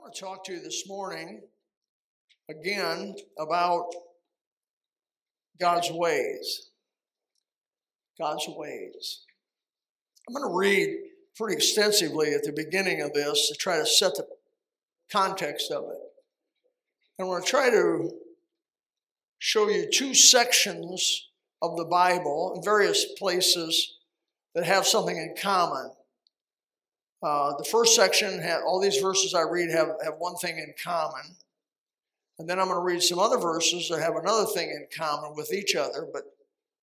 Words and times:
want 0.00 0.14
to 0.14 0.20
talk 0.20 0.44
to 0.44 0.52
you 0.52 0.60
this 0.60 0.88
morning 0.88 1.40
again 2.48 3.16
about 3.38 3.86
God's 5.60 5.90
ways. 5.90 6.70
God's 8.18 8.46
ways. 8.48 9.22
I'm 10.28 10.34
going 10.34 10.48
to 10.48 10.56
read 10.56 10.96
pretty 11.36 11.56
extensively 11.56 12.32
at 12.32 12.44
the 12.44 12.52
beginning 12.52 13.02
of 13.02 13.12
this 13.12 13.48
to 13.48 13.54
try 13.54 13.78
to 13.78 13.86
set 13.86 14.14
the 14.14 14.26
context 15.10 15.72
of 15.72 15.84
it. 15.84 15.98
And 17.18 17.26
I'm 17.26 17.26
going 17.26 17.42
to 17.42 17.48
try 17.48 17.70
to 17.70 18.10
show 19.38 19.68
you 19.68 19.88
two 19.92 20.14
sections 20.14 21.28
of 21.60 21.76
the 21.76 21.86
Bible 21.86 22.52
in 22.54 22.62
various 22.62 23.04
places 23.18 23.96
that 24.54 24.64
have 24.64 24.86
something 24.86 25.16
in 25.16 25.34
common. 25.40 25.90
Uh, 27.22 27.56
the 27.56 27.64
first 27.64 27.96
section, 27.96 28.40
all 28.64 28.80
these 28.80 28.98
verses 28.98 29.34
I 29.34 29.42
read 29.42 29.70
have, 29.70 29.88
have 30.04 30.14
one 30.18 30.36
thing 30.36 30.58
in 30.58 30.72
common. 30.82 31.36
And 32.38 32.48
then 32.48 32.60
I'm 32.60 32.68
going 32.68 32.78
to 32.78 32.84
read 32.84 33.02
some 33.02 33.18
other 33.18 33.38
verses 33.38 33.88
that 33.88 34.00
have 34.00 34.14
another 34.14 34.46
thing 34.46 34.70
in 34.70 34.86
common 34.96 35.34
with 35.34 35.52
each 35.52 35.74
other, 35.74 36.06
but 36.12 36.22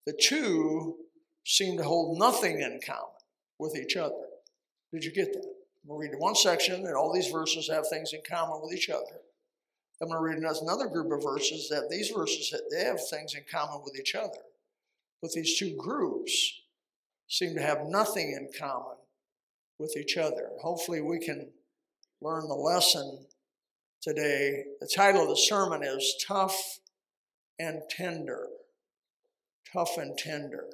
the 0.05 0.13
two 0.13 0.97
seem 1.45 1.77
to 1.77 1.83
hold 1.83 2.19
nothing 2.19 2.59
in 2.59 2.81
common 2.85 3.15
with 3.59 3.77
each 3.77 3.95
other. 3.95 4.15
Did 4.91 5.05
you 5.05 5.11
get 5.11 5.31
that? 5.33 5.45
I'm 5.83 5.89
going 5.89 6.09
to 6.09 6.11
read 6.11 6.19
one 6.19 6.35
section, 6.35 6.85
and 6.85 6.95
all 6.95 7.13
these 7.13 7.29
verses 7.29 7.69
have 7.69 7.87
things 7.87 8.11
in 8.11 8.21
common 8.29 8.59
with 8.61 8.73
each 8.73 8.89
other. 8.89 9.21
I'm 10.01 10.09
going 10.09 10.19
to 10.19 10.45
read 10.45 10.57
another 10.61 10.87
group 10.87 11.11
of 11.13 11.23
verses 11.23 11.69
that 11.69 11.89
these 11.89 12.09
verses 12.09 12.53
they 12.71 12.83
have 12.83 12.99
things 13.07 13.33
in 13.33 13.43
common 13.49 13.81
with 13.83 13.97
each 13.97 14.15
other. 14.15 14.39
But 15.21 15.31
these 15.31 15.57
two 15.57 15.75
groups 15.77 16.61
seem 17.27 17.55
to 17.55 17.61
have 17.61 17.85
nothing 17.87 18.31
in 18.31 18.49
common 18.59 18.94
with 19.79 19.95
each 19.97 20.17
other. 20.17 20.49
Hopefully, 20.61 21.01
we 21.01 21.19
can 21.19 21.49
learn 22.21 22.47
the 22.47 22.55
lesson 22.55 23.25
today. 24.01 24.63
The 24.79 24.89
title 24.93 25.23
of 25.23 25.29
the 25.29 25.37
sermon 25.37 25.83
is 25.83 26.23
Tough 26.25 26.79
and 27.59 27.81
Tender. 27.89 28.47
Tough 29.71 29.97
and 29.97 30.17
Tender. 30.17 30.65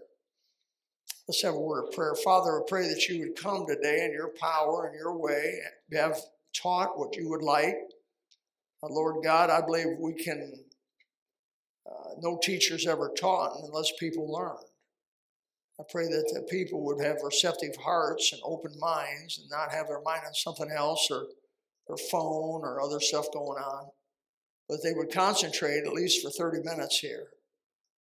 Let's 1.27 1.41
have 1.43 1.53
a 1.53 1.59
word 1.59 1.87
of 1.87 1.93
prayer. 1.93 2.15
Father, 2.15 2.59
I 2.59 2.63
pray 2.67 2.87
that 2.87 3.07
you 3.07 3.19
would 3.19 3.41
come 3.41 3.65
today 3.65 4.05
in 4.05 4.11
your 4.11 4.31
power 4.39 4.87
and 4.87 4.95
your 4.95 5.15
way, 5.17 5.59
have 5.93 6.17
taught 6.53 6.97
what 6.97 7.15
you 7.15 7.29
would 7.29 7.41
like. 7.41 7.77
Uh, 8.83 8.87
Lord 8.89 9.23
God, 9.23 9.49
I 9.49 9.61
believe 9.61 9.97
we 9.99 10.13
can, 10.13 10.53
uh, 11.89 12.09
no 12.19 12.39
teacher's 12.41 12.87
ever 12.87 13.11
taught 13.17 13.57
unless 13.63 13.91
people 13.99 14.31
learn. 14.31 14.57
I 15.81 15.83
pray 15.91 16.07
that 16.09 16.31
the 16.31 16.43
people 16.43 16.83
would 16.85 17.03
have 17.03 17.23
receptive 17.23 17.75
hearts 17.75 18.33
and 18.33 18.41
open 18.45 18.71
minds 18.79 19.39
and 19.39 19.49
not 19.49 19.71
have 19.71 19.87
their 19.87 20.01
mind 20.01 20.21
on 20.27 20.33
something 20.35 20.69
else 20.69 21.09
or 21.09 21.25
their 21.87 21.97
phone 22.11 22.61
or 22.61 22.79
other 22.79 22.99
stuff 22.99 23.25
going 23.33 23.57
on. 23.57 23.89
But 24.69 24.83
they 24.83 24.93
would 24.93 25.11
concentrate 25.11 25.85
at 25.87 25.93
least 25.93 26.21
for 26.21 26.29
30 26.29 26.61
minutes 26.61 26.99
here 26.99 27.29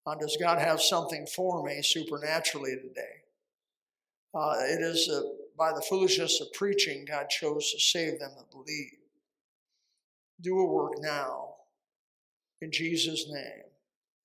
on 0.06 0.18
does 0.18 0.36
God 0.40 0.58
have 0.58 0.82
something 0.82 1.24
for 1.26 1.62
me 1.62 1.80
supernaturally 1.82 2.74
today? 2.74 3.22
Uh, 4.34 4.54
it 4.62 4.80
is 4.80 5.08
uh, 5.08 5.22
by 5.56 5.70
the 5.72 5.84
foolishness 5.88 6.40
of 6.40 6.52
preaching 6.54 7.04
God 7.04 7.28
chose 7.28 7.70
to 7.72 7.78
save 7.78 8.18
them 8.18 8.32
that 8.36 8.50
believe. 8.50 8.90
Do 10.40 10.58
a 10.58 10.66
work 10.66 10.94
now. 10.98 11.54
In 12.60 12.72
Jesus' 12.72 13.26
name, 13.30 13.62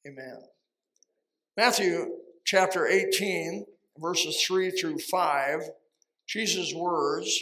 amen. 0.08 0.40
Matthew 1.56 2.23
chapter 2.46 2.88
18, 2.88 3.66
verses 4.00 4.42
3 4.46 4.72
through 4.72 5.00
5, 5.00 5.62
Jesus' 6.28 6.74
words. 6.74 7.40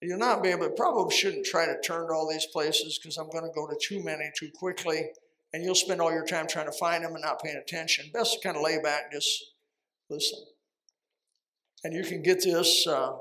You'll 0.00 0.18
not 0.18 0.42
be 0.42 0.50
able 0.50 0.68
probably 0.70 1.14
shouldn't 1.14 1.46
try 1.46 1.64
to 1.64 1.80
turn 1.80 2.08
to 2.08 2.14
all 2.14 2.28
these 2.28 2.46
places 2.46 2.98
because 2.98 3.16
I'm 3.16 3.30
going 3.30 3.44
to 3.44 3.54
go 3.54 3.66
to 3.66 3.76
too 3.80 4.04
many 4.04 4.30
too 4.38 4.50
quickly 4.54 5.08
and 5.54 5.62
you'll 5.62 5.76
spend 5.76 6.00
all 6.00 6.10
your 6.10 6.26
time 6.26 6.48
trying 6.48 6.66
to 6.66 6.72
find 6.72 7.04
them 7.04 7.12
and 7.14 7.22
not 7.22 7.40
paying 7.40 7.56
attention. 7.56 8.10
Best 8.12 8.34
to 8.34 8.40
kind 8.40 8.56
of 8.56 8.62
lay 8.62 8.78
back 8.82 9.04
and 9.04 9.12
just 9.12 9.52
listen. 10.10 10.40
And 11.84 11.94
you 11.94 12.02
can 12.02 12.22
get 12.22 12.42
this 12.42 12.86
uh, 12.88 13.12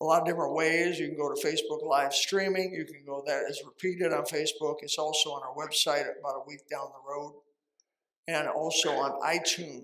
a 0.00 0.04
lot 0.04 0.20
of 0.20 0.26
different 0.26 0.54
ways. 0.54 1.00
You 1.00 1.08
can 1.08 1.16
go 1.16 1.34
to 1.34 1.46
Facebook 1.46 1.84
live 1.84 2.14
streaming. 2.14 2.72
You 2.72 2.84
can 2.84 3.02
go 3.04 3.24
that 3.26 3.42
is 3.50 3.60
repeated 3.64 4.12
on 4.12 4.22
Facebook. 4.24 4.76
It's 4.82 4.98
also 4.98 5.30
on 5.30 5.42
our 5.42 5.54
website 5.54 6.02
about 6.02 6.36
a 6.36 6.46
week 6.46 6.60
down 6.70 6.86
the 6.92 7.12
road, 7.12 7.34
and 8.28 8.46
also 8.46 8.92
on 8.92 9.20
iTunes. 9.22 9.82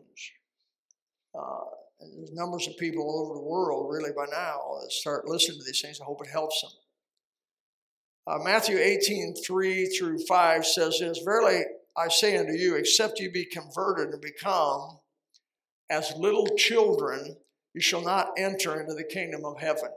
Uh, 1.35 1.65
there's 2.17 2.33
numbers 2.33 2.67
of 2.67 2.77
people 2.79 3.03
all 3.03 3.27
over 3.27 3.35
the 3.35 3.45
world, 3.45 3.93
really, 3.93 4.11
by 4.17 4.27
now, 4.31 4.79
that 4.81 4.91
start 4.91 5.29
listening 5.29 5.59
to 5.59 5.65
these 5.65 5.81
things. 5.81 6.01
I 6.01 6.05
hope 6.05 6.23
it 6.25 6.31
helps 6.31 6.61
them. 6.63 6.71
Uh, 8.27 8.39
Matthew 8.43 8.79
18, 8.79 9.35
3 9.47 9.87
through 9.87 10.19
5 10.27 10.67
says 10.67 10.99
this 11.01 11.21
Verily 11.25 11.63
I 11.97 12.09
say 12.09 12.37
unto 12.37 12.53
you, 12.53 12.77
except 12.77 13.19
you 13.19 13.31
be 13.31 13.45
converted 13.45 14.11
and 14.11 14.21
become 14.21 14.99
as 15.91 16.13
little 16.17 16.47
children, 16.57 17.37
you 17.75 17.81
shall 17.81 18.03
not 18.03 18.31
enter 18.39 18.81
into 18.81 18.95
the 18.95 19.05
kingdom 19.05 19.45
of 19.45 19.61
heaven. 19.61 19.91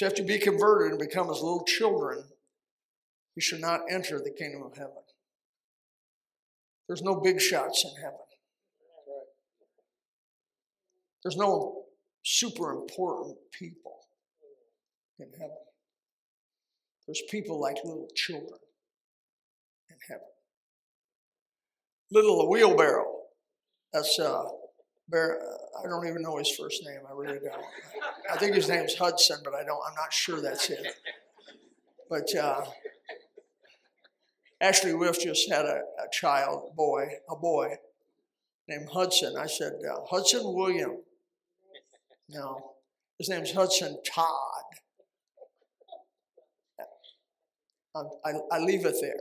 Except 0.00 0.18
you 0.18 0.24
be 0.24 0.38
converted 0.38 0.92
and 0.92 0.98
become 0.98 1.28
as 1.28 1.42
little 1.42 1.62
children, 1.66 2.24
you 3.36 3.42
shall 3.42 3.58
not 3.58 3.80
enter 3.90 4.18
the 4.18 4.30
kingdom 4.30 4.62
of 4.62 4.74
heaven. 4.74 4.94
There's 6.88 7.02
no 7.02 7.20
big 7.20 7.38
shots 7.38 7.84
in 7.84 8.00
heaven. 8.00 8.16
There's 11.22 11.36
no 11.36 11.82
super 12.24 12.72
important 12.72 13.36
people 13.52 13.98
in 15.18 15.26
heaven. 15.38 15.50
There's 17.06 17.22
people 17.30 17.60
like 17.60 17.76
little 17.84 18.08
children 18.16 18.58
in 19.90 19.96
heaven. 20.08 20.24
Little 22.10 22.48
wheelbarrow. 22.48 23.04
That's 23.92 24.18
uh, 24.18 24.44
Bear, 25.10 25.42
I 25.76 25.88
don't 25.88 26.06
even 26.06 26.22
know 26.22 26.36
his 26.36 26.54
first 26.56 26.84
name. 26.84 27.00
I 27.08 27.12
really 27.12 27.40
don't. 27.40 27.64
I 28.32 28.36
think 28.36 28.54
his 28.54 28.68
name's 28.68 28.94
Hudson, 28.94 29.38
but 29.44 29.54
I 29.54 29.64
don't. 29.64 29.80
I'm 29.86 29.94
not 29.94 30.12
sure 30.12 30.40
that's 30.40 30.70
it. 30.70 30.86
But 32.08 32.34
uh, 32.34 32.64
Ashley 34.60 34.94
Whiff 34.94 35.20
just 35.20 35.50
had 35.50 35.64
a, 35.64 35.80
a 35.98 36.08
child, 36.12 36.74
boy, 36.76 37.08
a 37.28 37.36
boy 37.36 37.74
named 38.68 38.88
Hudson. 38.92 39.36
I 39.38 39.46
said, 39.46 39.72
uh, 39.90 40.00
Hudson 40.08 40.42
William. 40.44 40.98
No, 42.28 42.72
his 43.18 43.28
name's 43.28 43.52
Hudson 43.52 43.98
Todd. 44.06 44.26
I, 47.94 48.00
I, 48.24 48.32
I 48.52 48.58
leave 48.60 48.86
it 48.86 48.94
there. 49.00 49.16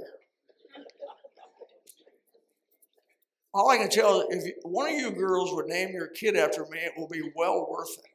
All 3.54 3.72
I 3.72 3.78
can 3.78 3.90
tell 3.90 4.22
is 4.30 4.46
if 4.46 4.54
one 4.64 4.94
of 4.94 5.00
you 5.00 5.12
girls 5.12 5.54
would 5.54 5.66
name 5.66 5.90
your 5.92 6.08
kid 6.08 6.36
after 6.36 6.66
me, 6.68 6.78
it 6.80 6.94
will 6.96 7.08
be 7.08 7.32
well 7.36 7.68
worth 7.70 7.98
it. 7.98 8.06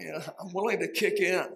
Know, 0.00 0.18
uh, 0.18 0.30
I'm 0.40 0.52
willing 0.52 0.80
to 0.80 0.88
kick 0.88 1.20
in. 1.20 1.46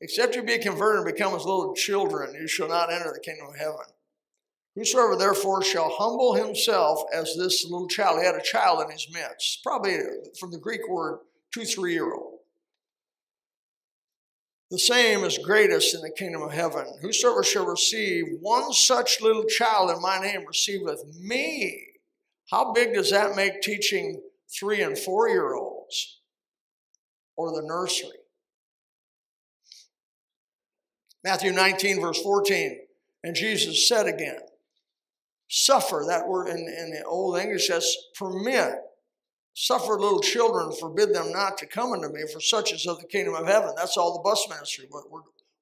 Except 0.00 0.36
you 0.36 0.42
be 0.42 0.58
converted 0.58 1.04
and 1.04 1.14
become 1.14 1.34
as 1.34 1.44
little 1.44 1.74
children, 1.74 2.34
you 2.34 2.46
shall 2.46 2.68
not 2.68 2.92
enter 2.92 3.12
the 3.12 3.20
kingdom 3.20 3.48
of 3.48 3.56
heaven. 3.56 3.86
Whosoever 4.76 5.16
therefore 5.16 5.62
shall 5.64 5.90
humble 5.90 6.34
himself 6.34 7.02
as 7.12 7.34
this 7.36 7.64
little 7.64 7.88
child, 7.88 8.20
he 8.20 8.26
had 8.26 8.36
a 8.36 8.42
child 8.42 8.80
in 8.84 8.92
his 8.92 9.08
midst, 9.12 9.64
probably 9.64 9.96
uh, 9.96 10.02
from 10.38 10.52
the 10.52 10.58
Greek 10.58 10.88
word 10.88 11.18
two, 11.52 11.64
three 11.64 11.94
year 11.94 12.12
old. 12.14 12.38
The 14.70 14.78
same 14.78 15.24
is 15.24 15.38
greatest 15.38 15.94
in 15.94 16.02
the 16.02 16.10
kingdom 16.10 16.42
of 16.42 16.52
heaven. 16.52 16.86
Whosoever 17.00 17.42
shall 17.42 17.66
receive 17.66 18.26
one 18.40 18.72
such 18.72 19.20
little 19.20 19.44
child 19.44 19.90
in 19.90 20.00
my 20.00 20.20
name 20.20 20.44
receiveth 20.46 21.02
me. 21.18 21.87
How 22.50 22.72
big 22.72 22.94
does 22.94 23.10
that 23.10 23.36
make 23.36 23.60
teaching 23.60 24.22
three 24.48 24.82
and 24.82 24.98
four 24.98 25.28
year 25.28 25.54
olds 25.54 26.20
or 27.36 27.52
the 27.52 27.66
nursery? 27.66 28.10
Matthew 31.22 31.52
19, 31.52 32.00
verse 32.00 32.22
14. 32.22 32.80
And 33.24 33.34
Jesus 33.34 33.86
said 33.88 34.06
again, 34.06 34.38
suffer, 35.48 36.04
that 36.08 36.26
word 36.26 36.48
in, 36.48 36.56
in 36.56 36.90
the 36.90 37.04
Old 37.04 37.38
English 37.38 37.68
says 37.68 37.94
permit. 38.14 38.74
Suffer 39.54 39.98
little 39.98 40.20
children, 40.20 40.70
forbid 40.78 41.12
them 41.12 41.32
not 41.32 41.58
to 41.58 41.66
come 41.66 41.92
unto 41.92 42.08
me, 42.08 42.20
for 42.32 42.40
such 42.40 42.72
is 42.72 42.86
of 42.86 43.00
the 43.00 43.08
kingdom 43.08 43.34
of 43.34 43.46
heaven. 43.46 43.72
That's 43.76 43.96
all 43.96 44.14
the 44.14 44.22
bus 44.22 44.46
ministry. 44.48 44.88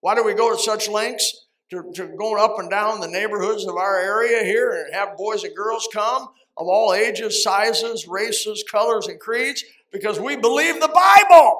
Why 0.01 0.15
do 0.15 0.23
we 0.23 0.35
go 0.35 0.55
to 0.55 0.63
such 0.63 0.89
lengths? 0.89 1.47
To, 1.71 1.91
to 1.95 2.15
go 2.17 2.37
up 2.37 2.61
and 2.61 2.71
down 2.71 3.01
the 3.01 3.09
neighborhoods 3.09 3.67
of 3.67 3.75
our 3.75 3.99
area 3.99 4.45
here 4.45 4.71
and 4.71 4.95
have 4.95 5.17
boys 5.17 5.43
and 5.43 5.57
girls 5.57 5.89
come 5.93 6.29
of 6.59 6.69
all 6.69 6.95
ages, 6.95 7.43
sizes, 7.43 8.07
races, 8.09 8.65
colors, 8.71 9.07
and 9.09 9.21
creeds 9.21 9.65
because 9.93 10.19
we 10.19 10.37
believe 10.37 10.81
the 10.81 10.89
Bible. 10.89 11.59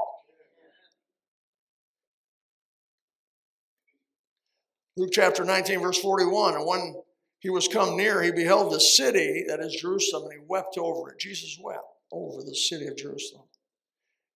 Luke 4.97 5.11
chapter 5.13 5.45
19, 5.45 5.81
verse 5.81 5.99
41. 5.99 6.55
And 6.55 6.67
when 6.67 7.03
he 7.41 7.51
was 7.51 7.69
come 7.69 7.97
near, 7.97 8.23
he 8.23 8.33
beheld 8.33 8.73
the 8.73 8.81
city, 8.81 9.45
that 9.47 9.61
is 9.61 9.77
Jerusalem, 9.77 10.31
and 10.31 10.41
he 10.41 10.47
wept 10.49 10.79
over 10.79 11.11
it. 11.11 11.19
Jesus 11.19 11.59
wept 11.63 11.85
over 12.11 12.43
the 12.43 12.55
city 12.55 12.87
of 12.87 12.97
Jerusalem. 12.97 13.45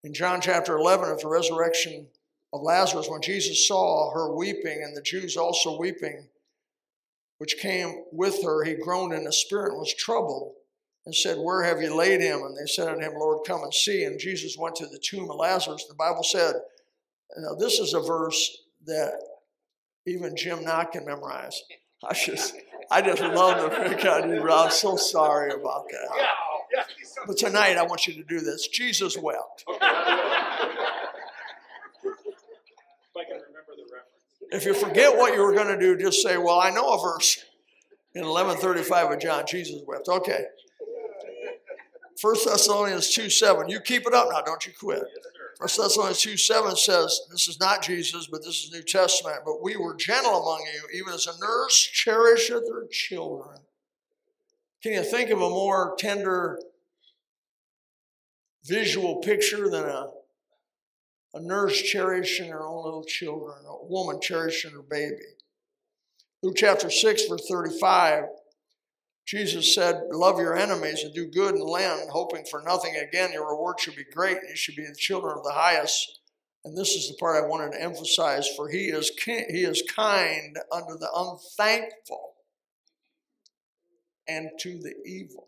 In 0.04 0.12
John 0.12 0.40
chapter 0.40 0.76
11, 0.76 1.10
at 1.10 1.20
the 1.20 1.28
resurrection 1.28 2.06
of 2.52 2.60
Lazarus, 2.62 3.08
when 3.08 3.22
Jesus 3.22 3.66
saw 3.66 4.12
her 4.12 4.34
weeping 4.34 4.82
and 4.82 4.94
the 4.94 5.02
Jews 5.02 5.36
also 5.36 5.78
weeping, 5.78 6.28
which 7.40 7.56
came 7.56 8.04
with 8.12 8.44
her, 8.44 8.64
he 8.64 8.74
groaned 8.74 9.14
in 9.14 9.24
the 9.24 9.32
spirit 9.32 9.70
and 9.70 9.78
was 9.78 9.94
troubled 9.94 10.52
and 11.06 11.14
said, 11.14 11.38
Where 11.38 11.64
have 11.64 11.80
you 11.80 11.96
laid 11.96 12.20
him? 12.20 12.42
And 12.42 12.54
they 12.54 12.66
said 12.66 12.88
unto 12.88 13.00
him, 13.00 13.14
Lord, 13.18 13.46
come 13.46 13.62
and 13.62 13.72
see. 13.72 14.04
And 14.04 14.20
Jesus 14.20 14.58
went 14.58 14.76
to 14.76 14.86
the 14.86 14.98
tomb 14.98 15.30
of 15.30 15.36
Lazarus. 15.36 15.86
The 15.88 15.94
Bible 15.94 16.22
said, 16.22 16.56
now 17.38 17.54
this 17.54 17.78
is 17.78 17.94
a 17.94 18.00
verse 18.00 18.58
that 18.86 19.14
even 20.06 20.36
Jim 20.36 20.64
Knott 20.64 20.92
can 20.92 21.06
memorize. 21.06 21.62
I 22.06 22.12
just, 22.12 22.54
I 22.90 23.00
just 23.00 23.22
love 23.22 23.62
the 23.62 23.88
pick 23.88 24.04
on 24.04 24.28
you, 24.30 24.42
Rob. 24.42 24.66
I'm 24.66 24.70
so 24.72 24.96
sorry 24.96 25.52
about 25.52 25.86
that. 25.90 26.26
But 27.26 27.38
tonight 27.38 27.78
I 27.78 27.84
want 27.84 28.06
you 28.06 28.14
to 28.14 28.22
do 28.22 28.40
this. 28.40 28.68
Jesus 28.68 29.16
wept. 29.16 29.64
If 34.52 34.64
you 34.64 34.74
forget 34.74 35.16
what 35.16 35.34
you 35.34 35.42
were 35.42 35.54
going 35.54 35.68
to 35.68 35.78
do, 35.78 35.96
just 35.96 36.22
say, 36.22 36.36
Well, 36.36 36.60
I 36.60 36.70
know 36.70 36.88
a 36.88 37.00
verse 37.00 37.44
in 38.14 38.22
1135 38.22 39.12
of 39.12 39.20
John. 39.20 39.44
Jesus 39.46 39.80
wept. 39.86 40.08
Okay. 40.08 40.44
1 42.20 42.34
Thessalonians 42.44 43.10
2 43.10 43.30
7. 43.30 43.68
You 43.68 43.80
keep 43.80 44.06
it 44.06 44.14
up 44.14 44.28
now, 44.30 44.42
don't 44.42 44.66
you 44.66 44.72
quit. 44.78 45.02
1 45.58 45.68
Thessalonians 45.76 46.20
2 46.20 46.36
7 46.36 46.76
says, 46.76 47.20
This 47.30 47.48
is 47.48 47.60
not 47.60 47.82
Jesus, 47.82 48.26
but 48.26 48.42
this 48.42 48.64
is 48.64 48.72
New 48.72 48.82
Testament. 48.82 49.38
But 49.44 49.62
we 49.62 49.76
were 49.76 49.94
gentle 49.94 50.42
among 50.42 50.66
you, 50.72 50.98
even 50.98 51.12
as 51.14 51.26
a 51.26 51.38
nurse 51.40 51.78
cherisheth 51.78 52.68
her 52.68 52.86
children. 52.90 53.58
Can 54.82 54.92
you 54.92 55.02
think 55.02 55.30
of 55.30 55.40
a 55.40 55.50
more 55.50 55.94
tender 55.98 56.58
visual 58.64 59.16
picture 59.16 59.68
than 59.68 59.84
a, 59.84 60.08
a 61.34 61.40
nurse 61.40 61.80
cherishing 61.80 62.50
her 62.50 62.66
own 62.66 62.84
little 62.84 63.04
children, 63.04 63.58
a 63.66 63.86
woman 63.86 64.20
cherishing 64.20 64.72
her 64.72 64.82
baby? 64.82 65.16
Luke 66.42 66.56
chapter 66.56 66.90
6, 66.90 67.26
verse 67.28 67.46
35 67.48 68.24
Jesus 69.30 69.76
said, 69.76 70.02
Love 70.10 70.40
your 70.40 70.56
enemies 70.56 71.04
and 71.04 71.14
do 71.14 71.30
good 71.30 71.54
and 71.54 71.62
lend, 71.62 72.10
hoping 72.10 72.44
for 72.50 72.62
nothing 72.62 72.96
again. 72.96 73.32
Your 73.32 73.48
reward 73.48 73.78
should 73.78 73.94
be 73.94 74.04
great, 74.12 74.38
and 74.38 74.48
you 74.48 74.56
should 74.56 74.74
be 74.74 74.84
the 74.84 74.96
children 74.98 75.38
of 75.38 75.44
the 75.44 75.52
highest. 75.52 76.18
And 76.64 76.76
this 76.76 76.96
is 76.96 77.08
the 77.08 77.14
part 77.14 77.36
I 77.36 77.46
wanted 77.46 77.70
to 77.72 77.80
emphasize 77.80 78.48
for 78.56 78.68
he 78.68 78.86
is, 78.86 79.12
he 79.24 79.62
is 79.62 79.84
kind 79.94 80.58
unto 80.72 80.98
the 80.98 81.08
unthankful 81.14 82.34
and 84.26 84.50
to 84.58 84.80
the 84.80 84.94
evil. 85.06 85.46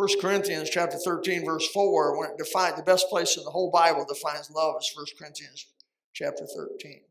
1 0.00 0.08
Corinthians 0.18 0.70
chapter 0.70 0.96
13, 0.96 1.44
verse 1.44 1.68
4, 1.74 2.18
when 2.18 2.30
it 2.30 2.38
defines 2.38 2.74
the 2.74 2.82
best 2.82 3.10
place 3.10 3.36
in 3.36 3.44
the 3.44 3.50
whole 3.50 3.70
Bible 3.70 4.06
defines 4.08 4.50
love 4.50 4.76
is 4.80 4.90
1 4.96 5.04
Corinthians 5.18 5.66
chapter 6.14 6.46
13. 6.46 7.02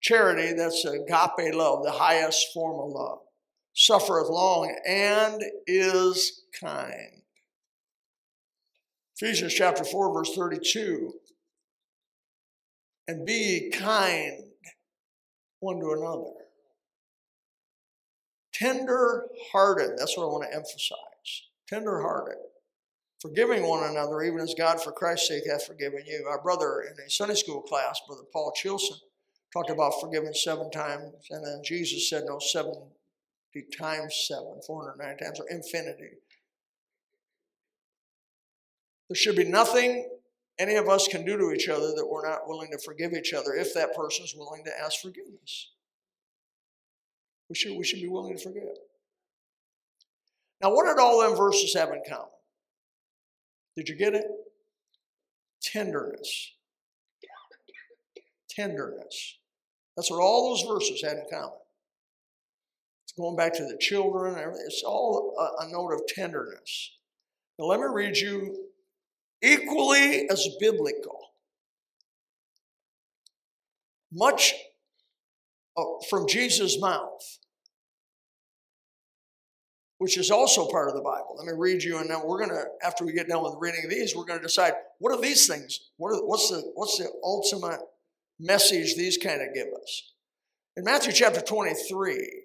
Charity, 0.00 0.54
that's 0.54 0.84
agape 0.84 1.54
love, 1.54 1.84
the 1.84 1.92
highest 1.92 2.52
form 2.52 2.80
of 2.80 2.90
love. 2.90 3.18
Suffereth 3.74 4.28
long 4.28 4.76
and 4.88 5.40
is 5.68 6.42
kind. 6.60 7.22
Ephesians 9.14 9.54
chapter 9.54 9.84
4, 9.84 10.12
verse 10.12 10.34
32. 10.34 11.12
And 13.06 13.24
be 13.24 13.70
kind 13.72 14.42
one 15.60 15.78
to 15.78 15.92
another. 15.92 16.32
Tender 18.52 19.28
hearted, 19.52 19.92
that's 19.96 20.16
what 20.16 20.24
I 20.24 20.26
want 20.26 20.50
to 20.50 20.56
emphasize. 20.56 21.15
Tender 21.68 22.00
hearted. 22.00 22.38
Forgiving 23.20 23.66
one 23.66 23.88
another, 23.88 24.22
even 24.22 24.40
as 24.40 24.54
God 24.56 24.80
for 24.80 24.92
Christ's 24.92 25.28
sake 25.28 25.44
hath 25.50 25.66
forgiven 25.66 26.04
you. 26.06 26.26
Our 26.28 26.40
brother 26.42 26.82
in 26.82 27.04
a 27.04 27.10
Sunday 27.10 27.34
school 27.34 27.62
class, 27.62 28.00
Brother 28.06 28.22
Paul 28.32 28.52
Chilson, 28.54 28.98
talked 29.52 29.70
about 29.70 30.00
forgiving 30.00 30.34
seven 30.34 30.70
times, 30.70 31.12
and 31.30 31.44
then 31.44 31.62
Jesus 31.64 32.10
said, 32.10 32.24
no, 32.26 32.38
70 32.38 32.76
times 33.76 34.26
seven, 34.28 34.60
409 34.66 35.16
times, 35.16 35.40
or 35.40 35.48
infinity. 35.48 36.18
There 39.08 39.16
should 39.16 39.36
be 39.36 39.44
nothing 39.44 40.08
any 40.58 40.76
of 40.76 40.88
us 40.88 41.08
can 41.08 41.24
do 41.24 41.36
to 41.36 41.52
each 41.52 41.68
other 41.68 41.88
that 41.94 42.06
we're 42.06 42.28
not 42.28 42.48
willing 42.48 42.70
to 42.72 42.78
forgive 42.78 43.12
each 43.12 43.32
other 43.32 43.54
if 43.54 43.74
that 43.74 43.94
person 43.94 44.24
is 44.24 44.34
willing 44.36 44.64
to 44.64 44.80
ask 44.80 45.00
forgiveness. 45.00 45.70
We 47.48 47.54
should, 47.54 47.76
we 47.76 47.84
should 47.84 48.00
be 48.00 48.08
willing 48.08 48.36
to 48.36 48.42
forgive. 48.42 48.76
Now, 50.62 50.74
what 50.74 50.86
did 50.86 51.00
all 51.00 51.20
them 51.20 51.36
verses 51.36 51.74
have 51.74 51.90
in 51.90 52.02
common? 52.08 52.28
Did 53.76 53.88
you 53.88 53.96
get 53.96 54.14
it? 54.14 54.24
Tenderness. 55.62 56.52
Tenderness. 58.48 59.38
That's 59.96 60.10
what 60.10 60.20
all 60.20 60.50
those 60.50 60.66
verses 60.66 61.02
had 61.02 61.18
in 61.18 61.24
common. 61.30 61.58
It's 63.04 63.12
going 63.12 63.36
back 63.36 63.52
to 63.54 63.64
the 63.64 63.76
children, 63.78 64.34
it's 64.66 64.82
all 64.82 65.34
a, 65.38 65.64
a 65.64 65.70
note 65.70 65.92
of 65.92 66.02
tenderness. 66.08 66.92
Now, 67.58 67.66
let 67.66 67.80
me 67.80 67.86
read 67.90 68.16
you 68.16 68.66
equally 69.42 70.28
as 70.30 70.46
biblical. 70.58 71.18
Much 74.12 74.54
uh, 75.76 75.82
from 76.08 76.26
Jesus' 76.26 76.80
mouth, 76.80 77.38
which 79.98 80.18
is 80.18 80.30
also 80.30 80.68
part 80.68 80.88
of 80.88 80.94
the 80.94 81.00
Bible. 81.00 81.36
Let 81.38 81.46
me 81.46 81.52
read 81.56 81.82
you, 81.82 81.98
and 81.98 82.10
then 82.10 82.20
we're 82.24 82.38
to, 82.50 82.64
after 82.84 83.04
we 83.04 83.12
get 83.12 83.28
done 83.28 83.42
with 83.42 83.56
reading 83.58 83.88
these, 83.88 84.14
we're 84.14 84.26
to 84.38 84.46
decide 84.46 84.74
what 84.98 85.16
are 85.16 85.20
these 85.20 85.46
things? 85.46 85.90
What 85.96 86.12
are, 86.12 86.26
what's 86.26 86.50
the 86.50 86.62
what's 86.74 86.98
the 86.98 87.08
ultimate 87.22 87.80
message 88.38 88.96
these 88.96 89.16
kind 89.16 89.40
of 89.40 89.54
give 89.54 89.68
us. 89.80 90.12
In 90.76 90.84
Matthew 90.84 91.12
chapter 91.12 91.40
23 91.40 92.42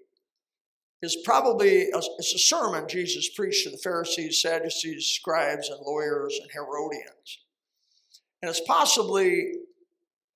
is 1.02 1.18
probably 1.26 1.90
a, 1.90 1.98
it's 1.98 2.34
a 2.34 2.40
sermon 2.40 2.88
Jesus 2.88 3.30
preached 3.30 3.64
to 3.64 3.72
the 3.72 3.78
Pharisees, 3.78 4.42
Sadducees, 4.42 5.08
scribes, 5.08 5.70
and 5.70 5.80
lawyers 5.86 6.40
and 6.42 6.52
Herodians. 6.52 7.40
And 8.42 8.50
it's 8.50 8.62
possibly 8.62 9.54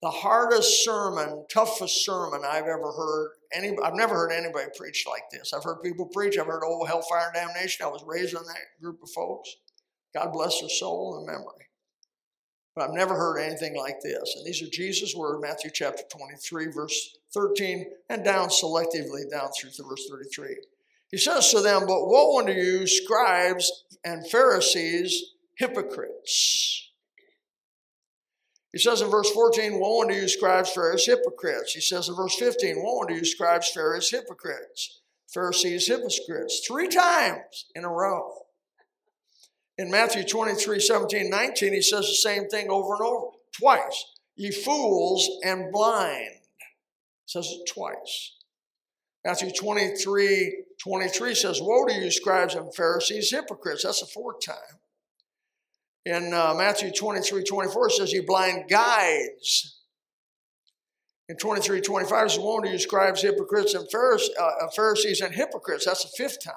the 0.05 0.12
hardest 0.12 0.85
sermon, 0.85 1.43
toughest 1.50 2.05
sermon 2.05 2.41
I've 2.47 2.67
ever 2.67 2.91
heard. 2.91 3.31
Any, 3.51 3.75
I've 3.83 3.95
never 3.95 4.13
heard 4.13 4.31
anybody 4.31 4.67
preach 4.77 5.03
like 5.09 5.24
this. 5.31 5.51
I've 5.51 5.63
heard 5.63 5.81
people 5.81 6.05
preach. 6.05 6.38
I've 6.38 6.45
heard 6.45 6.63
old 6.63 6.88
hellfire 6.88 7.31
and 7.33 7.47
damnation. 7.47 7.83
I 7.83 7.89
was 7.89 8.03
raised 8.05 8.35
on 8.35 8.45
that 8.45 8.79
group 8.79 9.01
of 9.01 9.09
folks. 9.09 9.50
God 10.13 10.31
bless 10.31 10.59
their 10.59 10.69
soul 10.69 11.17
and 11.17 11.25
memory. 11.25 11.69
But 12.75 12.83
I've 12.83 12.95
never 12.95 13.15
heard 13.15 13.39
anything 13.39 13.75
like 13.75 13.95
this. 14.03 14.35
And 14.38 14.45
these 14.45 14.62
are 14.62 14.69
Jesus' 14.69 15.15
words, 15.15 15.41
Matthew 15.41 15.71
chapter 15.74 16.03
23, 16.15 16.67
verse 16.67 17.17
13, 17.33 17.88
and 18.12 18.24
down 18.24 18.50
selectively 18.50 19.27
down 19.31 19.50
through 19.59 19.71
to 19.71 19.83
verse 19.89 20.07
33. 20.07 20.55
He 21.09 21.17
says 21.17 21.50
to 21.50 21.62
them, 21.62 21.88
But 21.88 22.05
woe 22.05 22.38
unto 22.38 22.51
you, 22.51 22.85
scribes 22.85 23.85
and 24.03 24.29
Pharisees, 24.29 25.31
hypocrites. 25.57 26.84
He 28.75 28.79
says 28.82 29.00
in 29.00 29.10
verse 29.10 29.32
14, 29.32 29.79
Woe 29.79 30.01
unto 30.01 30.13
you, 30.13 30.27
scribes, 30.27 30.70
Pharisees, 30.70 31.05
hypocrites. 31.05 31.72
He 31.72 31.79
says 31.79 32.10
in 32.10 32.15
verse 32.15 32.36
15, 32.36 32.84
Woe 32.84 33.03
unto 33.03 33.13
you, 33.13 33.24
scribes, 33.24 33.70
Pharisees, 33.70 34.10
hypocrites. 34.10 35.00
Pharisees, 35.34 35.88
hypocrites. 35.88 36.62
Three 36.67 36.89
times 36.89 37.67
in 37.74 37.86
a 37.86 37.89
row. 37.89 38.34
In 39.77 39.89
Matthew 39.89 40.25
23, 40.25 40.82
17, 40.82 41.29
19, 41.29 41.72
he 41.72 41.82
says 41.82 42.01
the 42.01 42.15
same 42.15 42.50
thing 42.50 42.70
over 42.70 42.96
and 42.96 43.01
over, 43.01 43.27
twice. 43.58 44.08
Ye 44.36 44.51
fools 44.51 45.25
and 45.46 45.72
blind. 45.72 46.32
Says 47.27 47.48
it 47.50 47.72
twice. 47.72 48.34
Matthew 49.24 49.51
23, 49.51 50.65
23 50.84 51.34
says, 51.34 51.62
Woe 51.62 51.86
to 51.86 51.94
you, 51.94 52.12
scribes 52.12 52.55
and 52.55 52.75
Pharisees, 52.75 53.32
hypocrites. 53.32 53.84
That's 53.84 54.01
the 54.01 54.08
fourth 54.08 54.46
time. 54.46 54.79
In 56.05 56.33
uh, 56.33 56.53
Matthew 56.55 56.91
23, 56.91 57.43
24, 57.43 57.88
it 57.88 57.91
says, 57.93 58.12
You 58.12 58.24
blind 58.24 58.69
guides. 58.69 59.79
In 61.27 61.38
23, 61.38 61.81
25, 61.81 62.25
it 62.25 62.29
says, 62.29 62.39
Woe 62.39 62.59
to 62.59 62.69
you, 62.69 62.77
scribes, 62.77 63.24
hypocrites, 63.24 63.74
and 63.74 63.89
Pharisees, 63.89 65.21
uh, 65.21 65.25
and 65.25 65.33
hypocrites. 65.33 65.85
That's 65.85 66.03
the 66.03 66.12
fifth 66.15 66.43
time. 66.43 66.53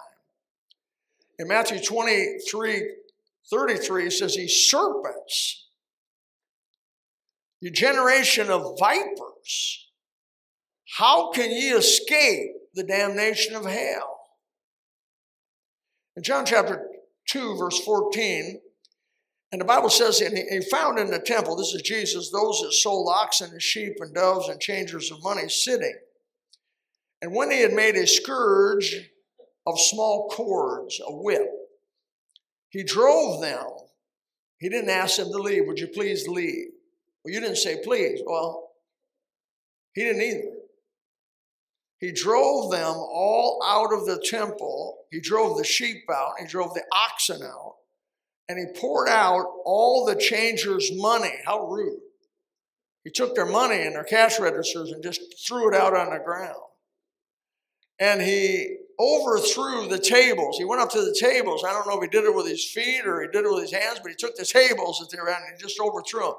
In 1.39 1.49
Matthew 1.49 1.83
23, 1.83 2.91
33 3.51 4.11
says, 4.11 4.37
Ye 4.37 4.49
serpents, 4.49 5.65
you 7.61 7.71
generation 7.71 8.51
of 8.51 8.79
vipers, 8.79 9.89
how 10.97 11.31
can 11.31 11.51
ye 11.51 11.71
escape 11.71 12.51
the 12.75 12.85
damnation 12.85 13.55
of 13.55 13.65
hell? 13.65 14.21
In 16.17 16.23
John 16.23 16.45
chapter 16.45 16.87
2, 17.29 17.57
verse 17.57 17.79
14, 17.81 18.61
And 19.51 19.61
the 19.61 19.65
Bible 19.65 19.89
says, 19.89 20.21
and 20.21 20.37
he 20.37 20.61
found 20.71 20.99
in 20.99 21.11
the 21.11 21.19
temple, 21.19 21.57
this 21.57 21.73
is 21.73 21.81
Jesus, 21.83 22.31
those 22.31 22.61
that 22.61 22.73
sold 22.73 23.09
oxen 23.11 23.51
and 23.51 23.63
sheep 23.63 23.95
and 24.01 24.15
doves 24.15 24.49
and 24.49 24.61
changers 24.61 25.11
of 25.11 25.23
money 25.23 25.49
sitting. 25.49 25.97
And 27.23 27.35
when 27.35 27.51
he 27.51 27.61
had 27.61 27.73
made 27.73 27.97
a 27.97 28.07
scourge 28.07 28.95
of 29.67 29.81
small 29.81 30.29
cords, 30.29 31.01
a 31.07 31.15
whip, 31.15 31.49
he 32.69 32.85
drove 32.85 33.41
them. 33.41 33.65
He 34.59 34.69
didn't 34.69 34.91
ask 34.91 35.17
them 35.17 35.33
to 35.33 35.39
leave. 35.39 35.67
Would 35.67 35.79
you 35.79 35.89
please 35.89 36.29
leave? 36.29 36.67
Well, 37.25 37.33
you 37.33 37.41
didn't 37.41 37.57
say 37.57 37.81
please. 37.83 38.21
Well, 38.27 38.73
he 39.95 40.03
didn't 40.03 40.23
either. 40.23 40.53
He 42.01 42.13
drove 42.13 42.71
them 42.71 42.95
all 42.95 43.63
out 43.67 43.93
of 43.93 44.05
the 44.05 44.23
temple. 44.25 45.07
He 45.11 45.21
drove 45.21 45.57
the 45.57 45.65
sheep 45.65 46.05
out. 46.13 46.35
He 46.39 46.47
drove 46.47 46.75
the 46.75 46.85
oxen 46.93 47.43
out 47.43 47.78
and 48.49 48.59
he 48.59 48.81
poured 48.81 49.09
out 49.09 49.47
all 49.65 50.05
the 50.07 50.17
changers' 50.17 50.91
money. 50.95 51.33
How 51.45 51.67
rude. 51.67 52.01
He 53.05 53.11
took 53.11 53.35
their 53.35 53.47
money 53.47 53.83
and 53.83 53.95
their 53.95 54.05
cash 54.05 54.39
registers 54.41 54.91
and 54.91 55.03
just 55.03 55.21
threw 55.47 55.73
it 55.73 55.75
out 55.75 55.97
on 55.97 56.11
the 56.11 56.19
ground. 56.19 56.57
And 58.01 58.21
he 58.21 58.77
overthrew 58.99 59.89
the 59.89 59.99
tables. 59.99 60.59
He 60.59 60.65
went 60.65 60.83
up 60.83 60.91
to 60.91 61.01
the 61.01 61.17
tables. 61.19 61.65
I 61.65 61.73
don't 61.73 61.87
know 61.87 61.97
if 61.97 62.03
he 62.03 62.09
did 62.09 62.25
it 62.25 62.35
with 62.35 62.47
his 62.47 62.65
feet 62.71 63.07
or 63.07 63.23
he 63.23 63.29
did 63.29 63.45
it 63.45 63.51
with 63.51 63.63
his 63.63 63.73
hands, 63.73 64.01
but 64.03 64.11
he 64.11 64.17
took 64.17 64.37
the 64.37 64.45
tables 64.45 64.99
that 64.99 65.11
they 65.11 65.21
were 65.21 65.31
at 65.31 65.43
and 65.43 65.57
he 65.57 65.63
just 65.63 65.81
overthrew 65.81 66.21
them. 66.21 66.35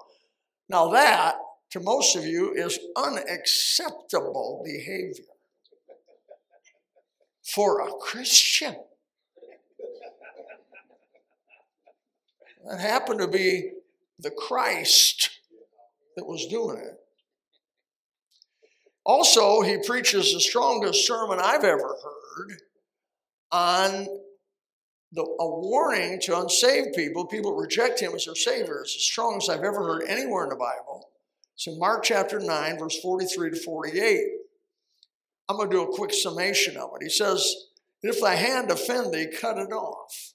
Now, 0.70 0.89
that, 0.89 1.36
to 1.72 1.80
most 1.80 2.16
of 2.16 2.25
you, 2.25 2.54
is 2.54 2.80
unacceptable 2.96 4.62
behavior 4.63 5.25
for 7.44 7.82
a 7.82 7.92
Christian. 7.94 8.75
That 12.68 12.80
happened 12.80 13.20
to 13.20 13.28
be 13.28 13.72
the 14.20 14.32
Christ 14.32 15.30
that 16.16 16.25
was 16.25 16.46
doing 16.48 16.78
it. 16.78 17.00
Also, 19.06 19.62
he 19.62 19.78
preaches 19.86 20.34
the 20.34 20.39
strongest 20.39 21.08
sermon 21.08 21.39
I've 21.42 21.63
ever 21.63 21.96
heard 22.04 22.62
on 23.51 24.08
the, 25.12 25.22
a 25.22 25.48
warning 25.48 26.20
to 26.22 26.39
unsaved 26.39 26.94
people. 26.96 27.25
People 27.25 27.56
reject 27.56 28.00
him 28.00 28.13
as 28.13 28.25
their 28.25 28.36
savior. 28.36 28.82
It's 28.82 28.94
the 28.94 29.00
strongest 29.00 29.50
I've 29.50 29.63
ever 29.63 29.84
heard 29.84 30.04
anywhere 30.08 30.44
in 30.44 30.50
the 30.50 30.56
Bible. 30.56 31.10
It's 31.56 31.68
in 31.68 31.80
Mark 31.80 32.04
chapter 32.04 32.39
9, 32.39 32.78
verse 32.78 33.00
43 33.00 33.51
to 33.51 33.56
48. 33.56 34.22
I'm 35.48 35.58
going 35.58 35.70
to 35.70 35.75
do 35.75 35.84
a 35.84 35.96
quick 35.96 36.13
summation 36.13 36.78
of 36.78 36.92
it. 36.96 37.04
He 37.04 37.10
says, 37.10 37.56
If 38.04 38.22
thy 38.22 38.36
hand 38.36 38.70
offend 38.70 39.13
thee, 39.13 39.34
cut 39.42 39.58
it 39.58 39.72
off. 39.72 40.34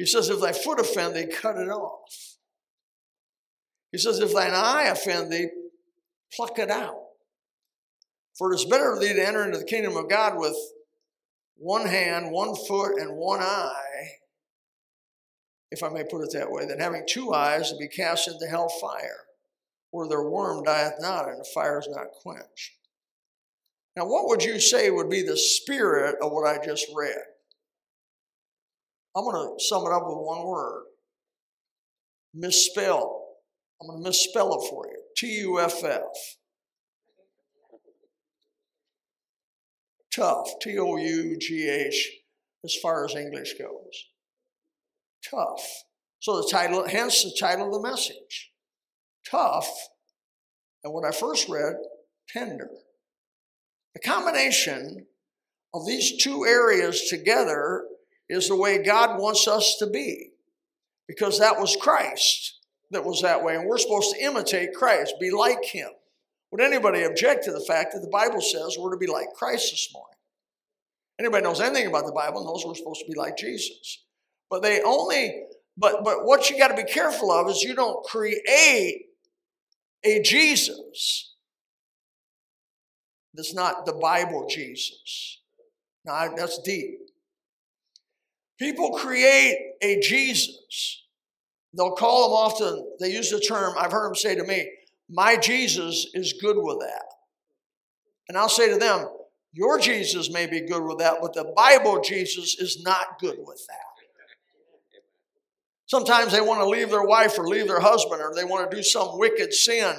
He 0.00 0.06
says, 0.06 0.30
If 0.30 0.40
thy 0.40 0.52
foot 0.52 0.80
offend 0.80 1.14
thee, 1.14 1.26
cut 1.26 1.58
it 1.58 1.68
off. 1.68 2.38
He 3.92 3.98
says, 3.98 4.18
If 4.18 4.32
thine 4.32 4.54
eye 4.54 4.84
offend 4.84 5.30
thee, 5.30 5.48
pluck 6.32 6.58
it 6.58 6.70
out. 6.70 7.02
For 8.38 8.50
it 8.50 8.54
is 8.54 8.64
better 8.64 8.94
for 8.94 8.98
thee 8.98 9.12
to 9.12 9.28
enter 9.28 9.44
into 9.44 9.58
the 9.58 9.64
kingdom 9.66 9.98
of 9.98 10.08
God 10.08 10.38
with 10.38 10.56
one 11.56 11.86
hand, 11.86 12.32
one 12.32 12.56
foot, 12.66 12.98
and 12.98 13.14
one 13.14 13.40
eye, 13.42 14.08
if 15.70 15.82
I 15.82 15.90
may 15.90 16.04
put 16.04 16.22
it 16.22 16.32
that 16.32 16.50
way, 16.50 16.64
than 16.64 16.80
having 16.80 17.04
two 17.06 17.34
eyes 17.34 17.70
to 17.70 17.76
be 17.76 17.86
cast 17.86 18.26
into 18.26 18.46
hell 18.46 18.70
fire, 18.80 19.26
where 19.90 20.08
their 20.08 20.26
worm 20.30 20.64
dieth 20.64 20.94
not 21.00 21.28
and 21.28 21.40
the 21.40 21.48
fire 21.52 21.78
is 21.78 21.88
not 21.90 22.06
quenched. 22.22 22.72
Now, 23.96 24.06
what 24.06 24.28
would 24.28 24.42
you 24.42 24.60
say 24.60 24.88
would 24.88 25.10
be 25.10 25.20
the 25.20 25.36
spirit 25.36 26.16
of 26.22 26.32
what 26.32 26.46
I 26.46 26.64
just 26.64 26.86
read? 26.96 27.20
I'm 29.16 29.24
going 29.24 29.56
to 29.58 29.64
sum 29.64 29.82
it 29.86 29.92
up 29.92 30.02
with 30.06 30.18
one 30.18 30.46
word 30.46 30.84
misspell. 32.34 33.26
I'm 33.80 33.88
going 33.88 34.02
to 34.02 34.08
misspell 34.08 34.54
it 34.54 34.68
for 34.68 34.86
you 34.86 35.02
T 35.16 35.26
U 35.40 35.60
F 35.60 35.82
F. 35.82 36.02
Tough, 40.14 40.48
T 40.60 40.78
O 40.78 40.96
U 40.96 41.36
G 41.40 41.68
H, 41.68 42.10
as 42.64 42.74
far 42.82 43.04
as 43.04 43.14
English 43.14 43.54
goes. 43.58 44.06
Tough. 45.28 45.84
So 46.20 46.36
the 46.36 46.48
title, 46.50 46.86
hence 46.86 47.22
the 47.22 47.36
title 47.38 47.66
of 47.66 47.82
the 47.82 47.88
message. 47.88 48.50
Tough, 49.28 49.68
and 50.82 50.92
what 50.92 51.06
I 51.06 51.12
first 51.12 51.48
read, 51.48 51.74
tender. 52.28 52.70
The 53.94 54.00
combination 54.00 55.06
of 55.74 55.86
these 55.86 56.22
two 56.22 56.44
areas 56.44 57.08
together 57.08 57.84
is 58.30 58.48
the 58.48 58.56
way 58.56 58.82
God 58.82 59.20
wants 59.20 59.46
us 59.46 59.76
to 59.78 59.86
be. 59.86 60.32
Because 61.06 61.38
that 61.40 61.58
was 61.58 61.76
Christ 61.80 62.60
that 62.90 63.04
was 63.04 63.22
that 63.22 63.42
way. 63.42 63.56
And 63.56 63.66
we're 63.66 63.78
supposed 63.78 64.14
to 64.14 64.24
imitate 64.24 64.74
Christ, 64.74 65.14
be 65.20 65.30
like 65.30 65.64
him. 65.64 65.88
Would 66.50 66.60
anybody 66.60 67.04
object 67.04 67.44
to 67.44 67.52
the 67.52 67.60
fact 67.60 67.92
that 67.94 68.00
the 68.00 68.08
Bible 68.08 68.40
says 68.40 68.76
we're 68.78 68.90
to 68.90 68.98
be 68.98 69.06
like 69.06 69.28
Christ 69.34 69.70
this 69.70 69.90
morning? 69.94 70.16
Anybody 71.18 71.44
knows 71.44 71.60
anything 71.60 71.86
about 71.86 72.06
the 72.06 72.12
Bible 72.12 72.44
knows 72.44 72.64
we're 72.66 72.74
supposed 72.74 73.02
to 73.06 73.12
be 73.12 73.18
like 73.18 73.36
Jesus. 73.36 74.04
But 74.48 74.62
they 74.62 74.82
only, 74.82 75.44
but 75.76 76.02
but 76.02 76.24
what 76.24 76.50
you 76.50 76.58
got 76.58 76.68
to 76.68 76.82
be 76.82 76.90
careful 76.90 77.30
of 77.30 77.48
is 77.48 77.62
you 77.62 77.74
don't 77.74 78.04
create 78.04 79.06
a 80.02 80.22
Jesus 80.22 81.34
that's 83.34 83.54
not 83.54 83.86
the 83.86 83.92
Bible 83.92 84.46
Jesus. 84.48 85.38
Now 86.04 86.34
that's 86.34 86.58
deep. 86.62 86.98
People 88.60 88.92
create 88.92 89.56
a 89.80 89.98
Jesus. 90.00 91.02
They'll 91.72 91.92
call 91.92 92.28
them 92.28 92.36
often, 92.36 92.96
they 93.00 93.12
use 93.12 93.30
the 93.30 93.40
term, 93.40 93.74
I've 93.78 93.92
heard 93.92 94.08
them 94.08 94.14
say 94.14 94.34
to 94.34 94.44
me, 94.44 94.70
my 95.08 95.36
Jesus 95.36 96.08
is 96.14 96.34
good 96.34 96.56
with 96.58 96.80
that. 96.80 97.04
And 98.28 98.36
I'll 98.36 98.48
say 98.48 98.70
to 98.70 98.76
them, 98.76 99.08
your 99.52 99.78
Jesus 99.78 100.30
may 100.30 100.46
be 100.46 100.60
good 100.60 100.82
with 100.82 100.98
that, 100.98 101.16
but 101.20 101.32
the 101.32 101.52
Bible 101.56 102.00
Jesus 102.00 102.56
is 102.58 102.82
not 102.82 103.18
good 103.18 103.36
with 103.38 103.64
that. 103.68 103.76
Sometimes 105.86 106.30
they 106.30 106.40
want 106.40 106.60
to 106.60 106.68
leave 106.68 106.90
their 106.90 107.02
wife 107.02 107.38
or 107.38 107.48
leave 107.48 107.66
their 107.66 107.80
husband 107.80 108.20
or 108.20 108.32
they 108.34 108.44
want 108.44 108.70
to 108.70 108.76
do 108.76 108.82
some 108.82 109.18
wicked 109.18 109.52
sin 109.52 109.94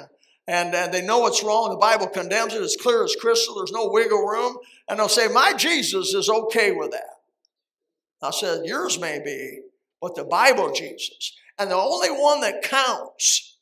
and, 0.46 0.74
and 0.74 0.92
they 0.92 1.02
know 1.02 1.26
it's 1.26 1.42
wrong. 1.42 1.70
The 1.70 1.76
Bible 1.76 2.08
condemns 2.08 2.54
it. 2.54 2.62
It's 2.62 2.80
clear 2.80 3.04
as 3.04 3.14
crystal. 3.14 3.56
There's 3.56 3.72
no 3.72 3.90
wiggle 3.90 4.26
room. 4.26 4.56
And 4.88 4.98
they'll 4.98 5.08
say, 5.08 5.28
My 5.28 5.52
Jesus 5.52 6.14
is 6.14 6.30
okay 6.30 6.72
with 6.72 6.92
that. 6.92 7.21
I 8.22 8.30
said, 8.30 8.64
yours 8.64 9.00
may 9.00 9.20
be, 9.24 9.60
but 10.00 10.14
the 10.14 10.24
Bible 10.24 10.72
Jesus. 10.72 11.34
And 11.58 11.70
the 11.70 11.76
only 11.76 12.10
one 12.10 12.40
that 12.40 12.62
counts 12.62 13.58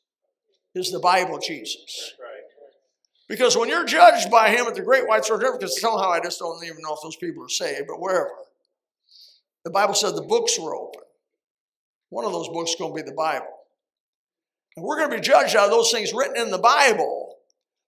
is 0.75 0.91
the 0.91 0.99
Bible 0.99 1.39
Jesus. 1.39 2.13
Because 3.27 3.55
when 3.55 3.69
you're 3.69 3.85
judged 3.85 4.29
by 4.29 4.49
him 4.49 4.67
at 4.67 4.75
the 4.75 4.81
Great 4.81 5.07
White 5.07 5.23
Throne 5.23 5.39
Judgment, 5.39 5.61
because 5.61 5.79
somehow 5.79 6.09
I 6.09 6.19
just 6.19 6.39
don't 6.39 6.63
even 6.65 6.81
know 6.81 6.93
if 6.93 6.99
those 7.01 7.15
people 7.15 7.43
are 7.43 7.49
saved, 7.49 7.87
but 7.87 7.99
wherever, 7.99 8.29
the 9.63 9.71
Bible 9.71 9.93
said 9.93 10.15
the 10.15 10.21
books 10.21 10.59
were 10.59 10.75
open. 10.75 11.01
One 12.09 12.25
of 12.25 12.33
those 12.33 12.49
books 12.49 12.71
is 12.71 12.75
going 12.77 12.95
to 12.95 13.03
be 13.03 13.09
the 13.09 13.15
Bible. 13.15 13.47
And 14.75 14.85
we're 14.85 14.97
going 14.97 15.11
to 15.11 15.15
be 15.15 15.21
judged 15.21 15.55
out 15.55 15.65
of 15.65 15.71
those 15.71 15.91
things 15.91 16.13
written 16.13 16.35
in 16.35 16.51
the 16.51 16.57
Bible 16.57 17.37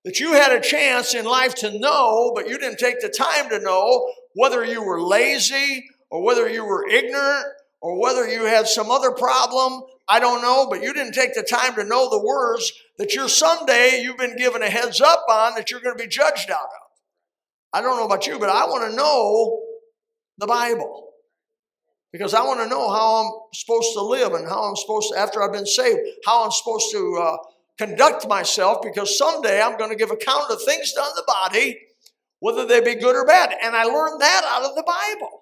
that 0.06 0.20
you 0.20 0.34
had 0.34 0.54
a 0.54 0.62
chance 0.62 1.14
in 1.14 1.26
life 1.26 1.56
to 1.56 1.78
know, 1.78 2.32
but 2.34 2.48
you 2.48 2.58
didn't 2.58 2.80
take 2.80 3.02
the 3.02 3.10
time 3.10 3.50
to 3.50 3.60
know 3.60 4.14
whether 4.36 4.64
you 4.64 4.82
were 4.82 5.02
lazy 5.02 5.86
or 6.14 6.22
whether 6.22 6.48
you 6.48 6.64
were 6.64 6.88
ignorant 6.88 7.44
or 7.82 8.00
whether 8.00 8.28
you 8.28 8.46
had 8.46 8.68
some 8.68 8.92
other 8.92 9.10
problem, 9.10 9.82
I 10.08 10.20
don't 10.20 10.44
know, 10.44 10.68
but 10.70 10.84
you 10.84 10.94
didn't 10.94 11.14
take 11.14 11.34
the 11.34 11.42
time 11.42 11.74
to 11.74 11.84
know 11.84 12.08
the 12.08 12.24
words 12.24 12.72
that 13.00 13.16
you're 13.16 13.28
someday 13.28 14.00
you've 14.04 14.20
been 14.20 14.38
given 14.38 14.62
a 14.62 14.70
heads 14.70 15.02
up 15.02 15.26
on 15.28 15.56
that 15.56 15.72
you're 15.72 15.80
going 15.80 15.98
to 15.98 16.04
be 16.04 16.08
judged 16.08 16.52
out 16.52 16.62
of. 16.62 16.92
I 17.74 17.82
don't 17.82 17.98
know 17.98 18.06
about 18.06 18.28
you, 18.28 18.38
but 18.38 18.50
I 18.50 18.66
want 18.66 18.92
to 18.92 18.96
know 18.96 19.60
the 20.38 20.46
Bible 20.46 21.14
because 22.12 22.36
I 22.36 22.44
want 22.44 22.60
to 22.60 22.68
know 22.68 22.92
how 22.92 23.26
I'm 23.26 23.32
supposed 23.56 23.94
to 23.94 24.04
live 24.04 24.34
and 24.34 24.48
how 24.48 24.66
I'm 24.66 24.76
supposed 24.76 25.12
to, 25.12 25.20
after 25.20 25.42
I've 25.42 25.52
been 25.52 25.66
saved, 25.66 26.00
how 26.28 26.46
I'm 26.46 26.52
supposed 26.52 26.92
to 26.92 27.20
uh, 27.20 27.38
conduct 27.80 28.28
myself 28.28 28.84
because 28.84 29.18
someday 29.18 29.60
I'm 29.60 29.80
going 29.80 29.90
to 29.90 29.96
give 29.96 30.12
account 30.12 30.52
of 30.52 30.62
things 30.62 30.94
done 30.94 31.10
in 31.10 31.16
the 31.16 31.24
body, 31.26 31.80
whether 32.38 32.68
they 32.68 32.82
be 32.82 33.02
good 33.02 33.16
or 33.16 33.26
bad. 33.26 33.56
And 33.64 33.76
I 33.76 33.86
learned 33.86 34.22
that 34.22 34.44
out 34.46 34.70
of 34.70 34.76
the 34.76 34.84
Bible. 34.84 35.40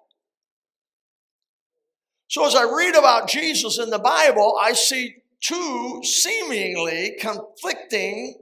So 2.32 2.48
as 2.48 2.56
I 2.56 2.64
read 2.64 2.96
about 2.96 3.28
Jesus 3.28 3.78
in 3.78 3.90
the 3.90 4.00
Bible, 4.00 4.58
I 4.58 4.72
see 4.72 5.16
two 5.42 6.00
seemingly 6.02 7.18
conflicting 7.20 8.36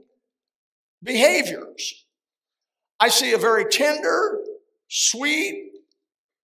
behaviors. 1.02 2.06
I 3.00 3.08
see 3.08 3.32
a 3.32 3.38
very 3.38 3.64
tender, 3.64 4.42
sweet, 4.88 5.72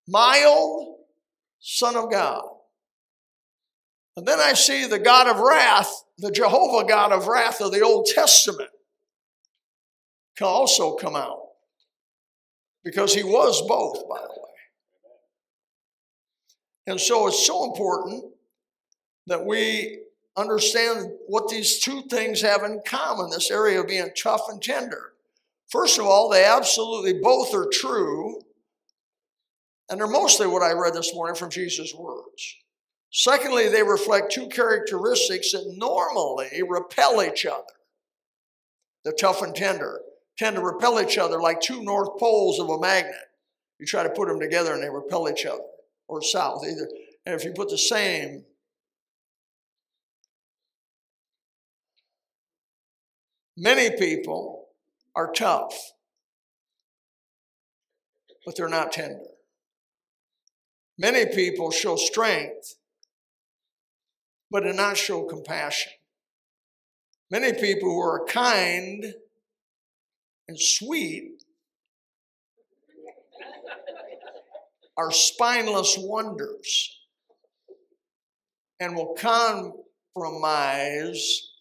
mild 0.09 0.97
Son 1.61 1.95
of 1.95 2.11
God. 2.11 2.43
And 4.17 4.26
then 4.26 4.41
I 4.41 4.55
see 4.55 4.88
the 4.88 4.99
God 4.99 5.29
of 5.29 5.38
wrath, 5.38 6.03
the 6.19 6.33
Jehovah 6.33 6.85
God 6.85 7.12
of 7.12 7.29
wrath 7.29 7.61
of 7.61 7.71
the 7.71 7.83
Old 7.83 8.07
Testament, 8.12 8.71
can 10.37 10.49
also 10.49 10.97
come 10.97 11.15
out. 11.15 11.43
Because 12.83 13.15
he 13.15 13.23
was 13.23 13.62
both, 13.69 14.09
by 14.09 14.21
the 14.21 14.41
way. 14.41 14.46
And 16.87 17.00
so 17.00 17.26
it's 17.26 17.47
so 17.47 17.64
important 17.64 18.25
that 19.26 19.45
we 19.45 20.00
understand 20.37 21.11
what 21.26 21.49
these 21.49 21.81
two 21.81 22.02
things 22.02 22.40
have 22.43 22.62
in 22.62 22.81
common 22.87 23.31
this 23.31 23.50
area 23.50 23.81
of 23.81 23.88
being 23.88 24.11
tough 24.16 24.43
and 24.49 24.62
tender. 24.62 25.12
First 25.69 25.99
of 25.99 26.07
all, 26.07 26.28
they 26.28 26.45
absolutely 26.45 27.14
both 27.21 27.52
are 27.55 27.69
true, 27.73 28.40
and 29.88 29.99
they're 29.99 30.07
mostly 30.07 30.47
what 30.47 30.62
I 30.62 30.73
read 30.73 30.95
this 30.95 31.14
morning 31.14 31.35
from 31.35 31.50
Jesus' 31.50 31.95
words. 31.95 32.57
Secondly, 33.11 33.69
they 33.69 33.83
reflect 33.83 34.33
two 34.33 34.47
characteristics 34.49 35.52
that 35.52 35.75
normally 35.76 36.62
repel 36.69 37.23
each 37.23 37.47
other. 37.47 37.64
The 39.05 39.12
tough 39.12 39.43
and 39.43 39.55
tender 39.55 40.00
tend 40.37 40.57
to 40.57 40.62
repel 40.62 41.00
each 41.00 41.19
other 41.19 41.40
like 41.40 41.61
two 41.61 41.83
north 41.83 42.19
poles 42.19 42.61
of 42.61 42.69
a 42.69 42.78
magnet. 42.78 43.14
You 43.78 43.87
try 43.87 44.02
to 44.02 44.11
put 44.11 44.28
them 44.28 44.40
together 44.40 44.75
and 44.75 44.83
they 44.83 44.90
repel 44.90 45.28
each 45.28 45.47
other, 45.47 45.62
or 46.08 46.22
south 46.22 46.64
either. 46.64 46.88
And 47.25 47.34
if 47.34 47.44
you 47.44 47.52
put 47.52 47.70
the 47.70 47.78
same 47.78 48.44
Many 53.56 53.96
people 53.96 54.66
are 55.14 55.32
tough, 55.32 55.92
but 58.44 58.54
they're 58.54 58.68
not 58.68 58.92
tender. 58.92 59.25
Many 60.98 61.34
people 61.34 61.70
show 61.70 61.96
strength, 61.96 62.76
but 64.50 64.62
do 64.62 64.75
not 64.75 64.98
show 64.98 65.25
compassion. 65.25 65.92
Many 67.30 67.54
people 67.54 67.88
who 67.88 68.00
are 68.00 68.26
kind 68.26 69.14
and 70.46 70.60
sweet 70.60 71.42
are 74.97 75.11
spineless 75.11 75.97
wonders 75.99 76.99
and 78.81 78.97
will 78.97 79.15
compromise 80.15 81.53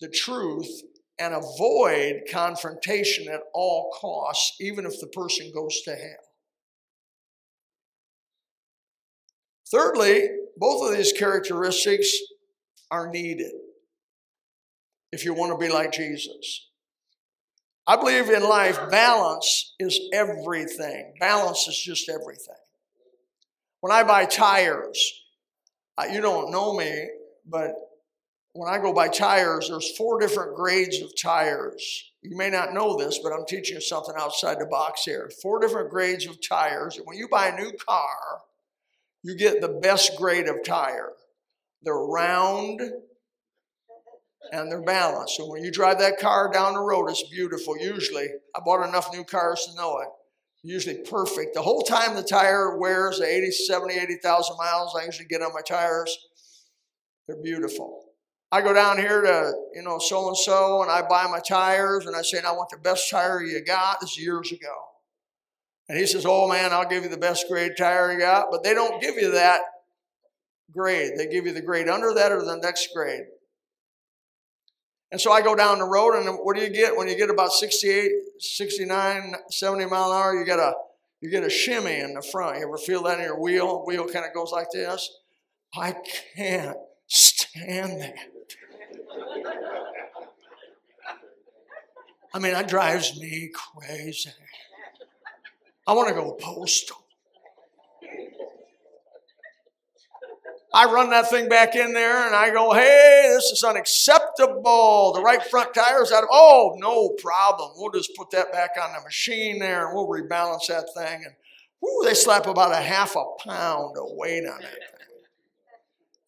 the 0.00 0.08
truth 0.08 0.82
and 1.18 1.34
avoid 1.34 2.22
confrontation 2.30 3.28
at 3.28 3.42
all 3.54 3.96
costs, 4.00 4.56
even 4.60 4.86
if 4.86 4.98
the 5.00 5.06
person 5.08 5.52
goes 5.54 5.80
to 5.82 5.94
hell. 5.94 6.16
Thirdly, 9.70 10.28
both 10.56 10.90
of 10.90 10.96
these 10.96 11.12
characteristics 11.12 12.12
are 12.90 13.10
needed 13.10 13.52
if 15.12 15.24
you 15.24 15.32
want 15.32 15.52
to 15.52 15.58
be 15.58 15.72
like 15.72 15.92
Jesus. 15.92 16.68
I 17.86 17.96
believe 17.96 18.30
in 18.30 18.42
life, 18.42 18.78
balance 18.90 19.74
is 19.78 19.98
everything. 20.12 21.14
Balance 21.18 21.66
is 21.66 21.80
just 21.80 22.08
everything. 22.08 22.54
When 23.80 23.92
I 23.92 24.04
buy 24.04 24.24
tires, 24.24 25.12
you 26.12 26.20
don't 26.20 26.52
know 26.52 26.74
me, 26.74 27.08
but 27.44 27.74
when 28.52 28.72
I 28.72 28.78
go 28.78 28.92
buy 28.92 29.08
tires, 29.08 29.68
there's 29.68 29.96
four 29.96 30.20
different 30.20 30.54
grades 30.54 31.00
of 31.00 31.10
tires. 31.20 32.12
You 32.22 32.36
may 32.36 32.50
not 32.50 32.72
know 32.72 32.96
this, 32.96 33.18
but 33.18 33.32
I'm 33.32 33.46
teaching 33.46 33.76
you 33.76 33.80
something 33.80 34.14
outside 34.16 34.60
the 34.60 34.66
box 34.66 35.02
here. 35.04 35.30
Four 35.42 35.58
different 35.58 35.90
grades 35.90 36.26
of 36.26 36.36
tires. 36.46 37.00
When 37.04 37.16
you 37.16 37.28
buy 37.28 37.48
a 37.48 37.56
new 37.56 37.72
car, 37.72 38.42
you 39.24 39.36
get 39.36 39.60
the 39.60 39.80
best 39.82 40.16
grade 40.16 40.48
of 40.48 40.64
tire. 40.64 41.12
They're 41.82 41.94
round 41.94 42.80
and 44.50 44.70
they're 44.70 44.82
balanced. 44.82 45.36
So 45.36 45.48
when 45.48 45.62
you 45.64 45.70
drive 45.70 45.98
that 46.00 46.18
car 46.18 46.50
down 46.52 46.74
the 46.74 46.80
road, 46.80 47.08
it's 47.08 47.22
beautiful. 47.30 47.78
Usually, 47.78 48.28
I 48.54 48.60
bought 48.64 48.86
enough 48.86 49.12
new 49.12 49.24
cars 49.24 49.66
to 49.66 49.76
know 49.76 49.98
it. 49.98 50.08
Usually 50.64 50.98
perfect. 50.98 51.54
The 51.54 51.62
whole 51.62 51.82
time 51.82 52.14
the 52.14 52.22
tire 52.22 52.78
wears 52.78 53.20
80, 53.20 53.50
70, 53.50 53.94
80,000 53.94 54.56
miles, 54.56 54.96
I 55.00 55.04
usually 55.04 55.26
get 55.26 55.42
on 55.42 55.52
my 55.52 55.60
tires. 55.60 56.16
They're 57.26 57.42
beautiful. 57.42 58.04
I 58.52 58.60
go 58.60 58.72
down 58.72 58.98
here 58.98 59.22
to, 59.22 59.54
you 59.74 59.82
know, 59.82 59.98
so 59.98 60.28
and 60.28 60.36
so, 60.36 60.82
and 60.82 60.90
I 60.90 61.02
buy 61.08 61.26
my 61.26 61.40
tires, 61.40 62.06
and 62.06 62.14
I 62.14 62.22
say, 62.22 62.40
I 62.40 62.52
want 62.52 62.68
the 62.70 62.76
best 62.76 63.10
tire 63.10 63.42
you 63.42 63.64
got. 63.64 64.00
This 64.00 64.10
is 64.10 64.18
years 64.18 64.52
ago. 64.52 64.74
And 65.88 65.98
he 65.98 66.06
says, 66.06 66.24
Oh 66.26 66.48
man, 66.48 66.72
I'll 66.72 66.88
give 66.88 67.02
you 67.02 67.08
the 67.08 67.16
best 67.16 67.46
grade 67.48 67.72
tire 67.76 68.12
you 68.12 68.18
got. 68.18 68.46
But 68.50 68.62
they 68.62 68.74
don't 68.74 69.00
give 69.00 69.16
you 69.16 69.32
that 69.32 69.62
grade. 70.70 71.12
They 71.16 71.26
give 71.26 71.46
you 71.46 71.52
the 71.52 71.62
grade 71.62 71.88
under 71.88 72.14
that 72.14 72.32
or 72.32 72.42
the 72.42 72.56
next 72.56 72.88
grade. 72.94 73.24
And 75.12 75.20
so 75.20 75.30
I 75.30 75.42
go 75.42 75.54
down 75.54 75.78
the 75.78 75.84
road, 75.84 76.14
and 76.14 76.38
what 76.42 76.56
do 76.56 76.62
you 76.62 76.70
get 76.70 76.96
when 76.96 77.06
you 77.06 77.14
get 77.14 77.28
about 77.28 77.52
68, 77.52 78.10
69, 78.38 79.34
70 79.50 79.84
mile 79.84 80.10
an 80.10 80.16
hour? 80.16 80.34
You 80.34 80.46
get 80.46 80.58
a 80.58 80.72
you 81.20 81.30
get 81.30 81.44
a 81.44 81.50
shimmy 81.50 82.00
in 82.00 82.14
the 82.14 82.22
front. 82.22 82.58
You 82.58 82.66
ever 82.66 82.78
feel 82.78 83.02
that 83.04 83.18
in 83.18 83.24
your 83.24 83.38
wheel? 83.38 83.84
Wheel 83.86 84.08
kind 84.08 84.24
of 84.26 84.34
goes 84.34 84.50
like 84.50 84.70
this. 84.72 85.08
I 85.76 85.94
can't 86.34 86.76
stand 87.06 88.00
that. 88.00 88.14
I 92.34 92.38
mean, 92.38 92.54
that 92.54 92.66
drives 92.66 93.20
me 93.20 93.52
crazy. 93.54 94.30
I 95.86 95.92
want 95.92 96.08
to 96.08 96.14
go 96.14 96.32
postal. 96.32 97.01
I 100.74 100.86
run 100.86 101.10
that 101.10 101.28
thing 101.28 101.48
back 101.48 101.74
in 101.74 101.92
there 101.92 102.26
and 102.26 102.34
I 102.34 102.50
go, 102.50 102.72
hey, 102.72 103.30
this 103.34 103.44
is 103.44 103.62
unacceptable. 103.62 105.12
The 105.14 105.20
right 105.20 105.42
front 105.42 105.74
tire's 105.74 106.12
out 106.12 106.22
of, 106.22 106.30
oh, 106.32 106.76
no 106.78 107.10
problem. 107.22 107.72
We'll 107.76 107.92
just 107.92 108.16
put 108.16 108.30
that 108.30 108.52
back 108.52 108.70
on 108.82 108.92
the 108.94 109.02
machine 109.02 109.58
there 109.58 109.86
and 109.86 109.94
we'll 109.94 110.08
rebalance 110.08 110.68
that 110.68 110.88
thing. 110.94 111.24
And 111.26 111.34
whoo, 111.82 112.04
they 112.04 112.14
slap 112.14 112.46
about 112.46 112.72
a 112.72 112.76
half 112.76 113.16
a 113.16 113.24
pound 113.46 113.96
of 113.98 114.06
weight 114.12 114.46
on 114.46 114.62
it. 114.62 114.78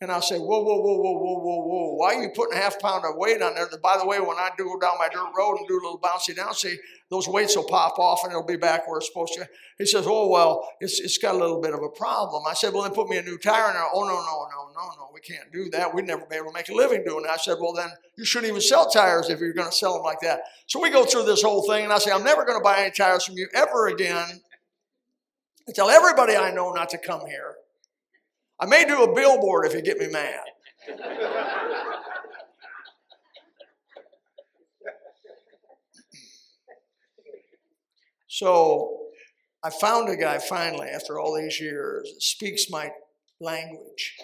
And 0.04 0.12
I'll 0.12 0.20
say, 0.20 0.36
whoa, 0.36 0.62
whoa, 0.62 0.82
whoa, 0.82 0.98
whoa, 0.98 1.18
whoa, 1.18 1.38
whoa, 1.38 1.66
whoa. 1.66 1.94
Why 1.94 2.14
are 2.14 2.22
you 2.22 2.28
putting 2.28 2.58
a 2.58 2.60
half 2.60 2.78
pound 2.78 3.06
of 3.06 3.16
weight 3.16 3.40
on 3.40 3.54
there? 3.54 3.66
By 3.82 3.96
the 3.96 4.06
way, 4.06 4.20
when 4.20 4.36
I 4.36 4.50
do 4.54 4.64
go 4.64 4.78
down 4.78 4.98
my 4.98 5.08
dirt 5.08 5.32
road 5.34 5.56
and 5.56 5.66
do 5.66 5.76
a 5.76 5.82
little 5.82 5.98
bouncy 5.98 6.36
down, 6.36 6.52
see, 6.52 6.76
those 7.08 7.26
weights 7.26 7.56
will 7.56 7.64
pop 7.64 7.98
off 7.98 8.20
and 8.22 8.30
it'll 8.30 8.44
be 8.44 8.58
back 8.58 8.86
where 8.86 8.98
it's 8.98 9.06
supposed 9.06 9.32
to. 9.32 9.48
He 9.78 9.86
says, 9.86 10.04
oh, 10.06 10.28
well, 10.28 10.68
it's, 10.78 11.00
it's 11.00 11.16
got 11.16 11.34
a 11.34 11.38
little 11.38 11.58
bit 11.58 11.72
of 11.72 11.80
a 11.82 11.88
problem. 11.88 12.42
I 12.46 12.52
said, 12.52 12.74
well, 12.74 12.82
then 12.82 12.92
put 12.92 13.08
me 13.08 13.16
a 13.16 13.22
new 13.22 13.38
tire 13.38 13.68
in 13.68 13.76
there. 13.76 13.86
Oh, 13.94 14.02
no, 14.02 14.08
no, 14.08 14.12
no, 14.12 14.72
no, 14.74 14.88
no, 14.94 15.08
we 15.14 15.20
can't 15.20 15.50
do 15.50 15.70
that. 15.70 15.94
We'd 15.94 16.04
never 16.04 16.26
be 16.26 16.36
able 16.36 16.48
to 16.48 16.52
make 16.52 16.68
a 16.68 16.74
living 16.74 17.02
doing 17.02 17.22
that. 17.22 17.32
I 17.32 17.36
said, 17.38 17.56
well, 17.58 17.72
then 17.72 17.88
you 18.18 18.26
shouldn't 18.26 18.50
even 18.50 18.60
sell 18.60 18.90
tires 18.90 19.30
if 19.30 19.40
you're 19.40 19.54
going 19.54 19.70
to 19.70 19.74
sell 19.74 19.94
them 19.94 20.02
like 20.02 20.20
that. 20.20 20.40
So 20.66 20.82
we 20.82 20.90
go 20.90 21.06
through 21.06 21.24
this 21.24 21.40
whole 21.40 21.66
thing 21.66 21.84
and 21.84 21.92
I 21.94 21.96
say, 21.96 22.10
I'm 22.10 22.24
never 22.24 22.44
going 22.44 22.58
to 22.58 22.62
buy 22.62 22.80
any 22.80 22.90
tires 22.90 23.24
from 23.24 23.38
you 23.38 23.48
ever 23.54 23.86
again. 23.86 24.42
I 25.66 25.72
tell 25.72 25.88
everybody 25.88 26.36
I 26.36 26.52
know 26.52 26.72
not 26.72 26.90
to 26.90 26.98
come 26.98 27.24
here. 27.24 27.54
I 28.60 28.66
may 28.66 28.84
do 28.84 29.02
a 29.02 29.14
billboard 29.14 29.66
if 29.66 29.74
you 29.74 29.82
get 29.82 29.98
me 29.98 30.08
mad. 30.08 30.40
so 38.28 39.00
I 39.62 39.70
found 39.70 40.08
a 40.08 40.16
guy 40.16 40.38
finally 40.38 40.88
after 40.88 41.18
all 41.18 41.34
these 41.34 41.60
years 41.60 42.10
that 42.12 42.22
speaks 42.22 42.70
my 42.70 42.90
language. 43.40 44.16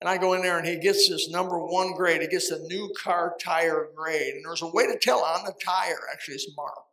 And 0.00 0.10
I 0.10 0.18
go 0.18 0.34
in 0.34 0.42
there 0.42 0.58
and 0.58 0.66
he 0.66 0.78
gets 0.78 1.08
this 1.08 1.30
number 1.30 1.58
one 1.58 1.94
grade. 1.94 2.20
He 2.20 2.28
gets 2.28 2.50
a 2.50 2.58
new 2.66 2.92
car 3.02 3.34
tire 3.42 3.88
grade. 3.94 4.34
And 4.34 4.44
there's 4.44 4.62
a 4.62 4.70
way 4.70 4.86
to 4.86 4.98
tell 4.98 5.20
on 5.20 5.44
the 5.44 5.54
tire, 5.64 6.00
actually, 6.12 6.34
it's 6.34 6.50
marked. 6.56 6.85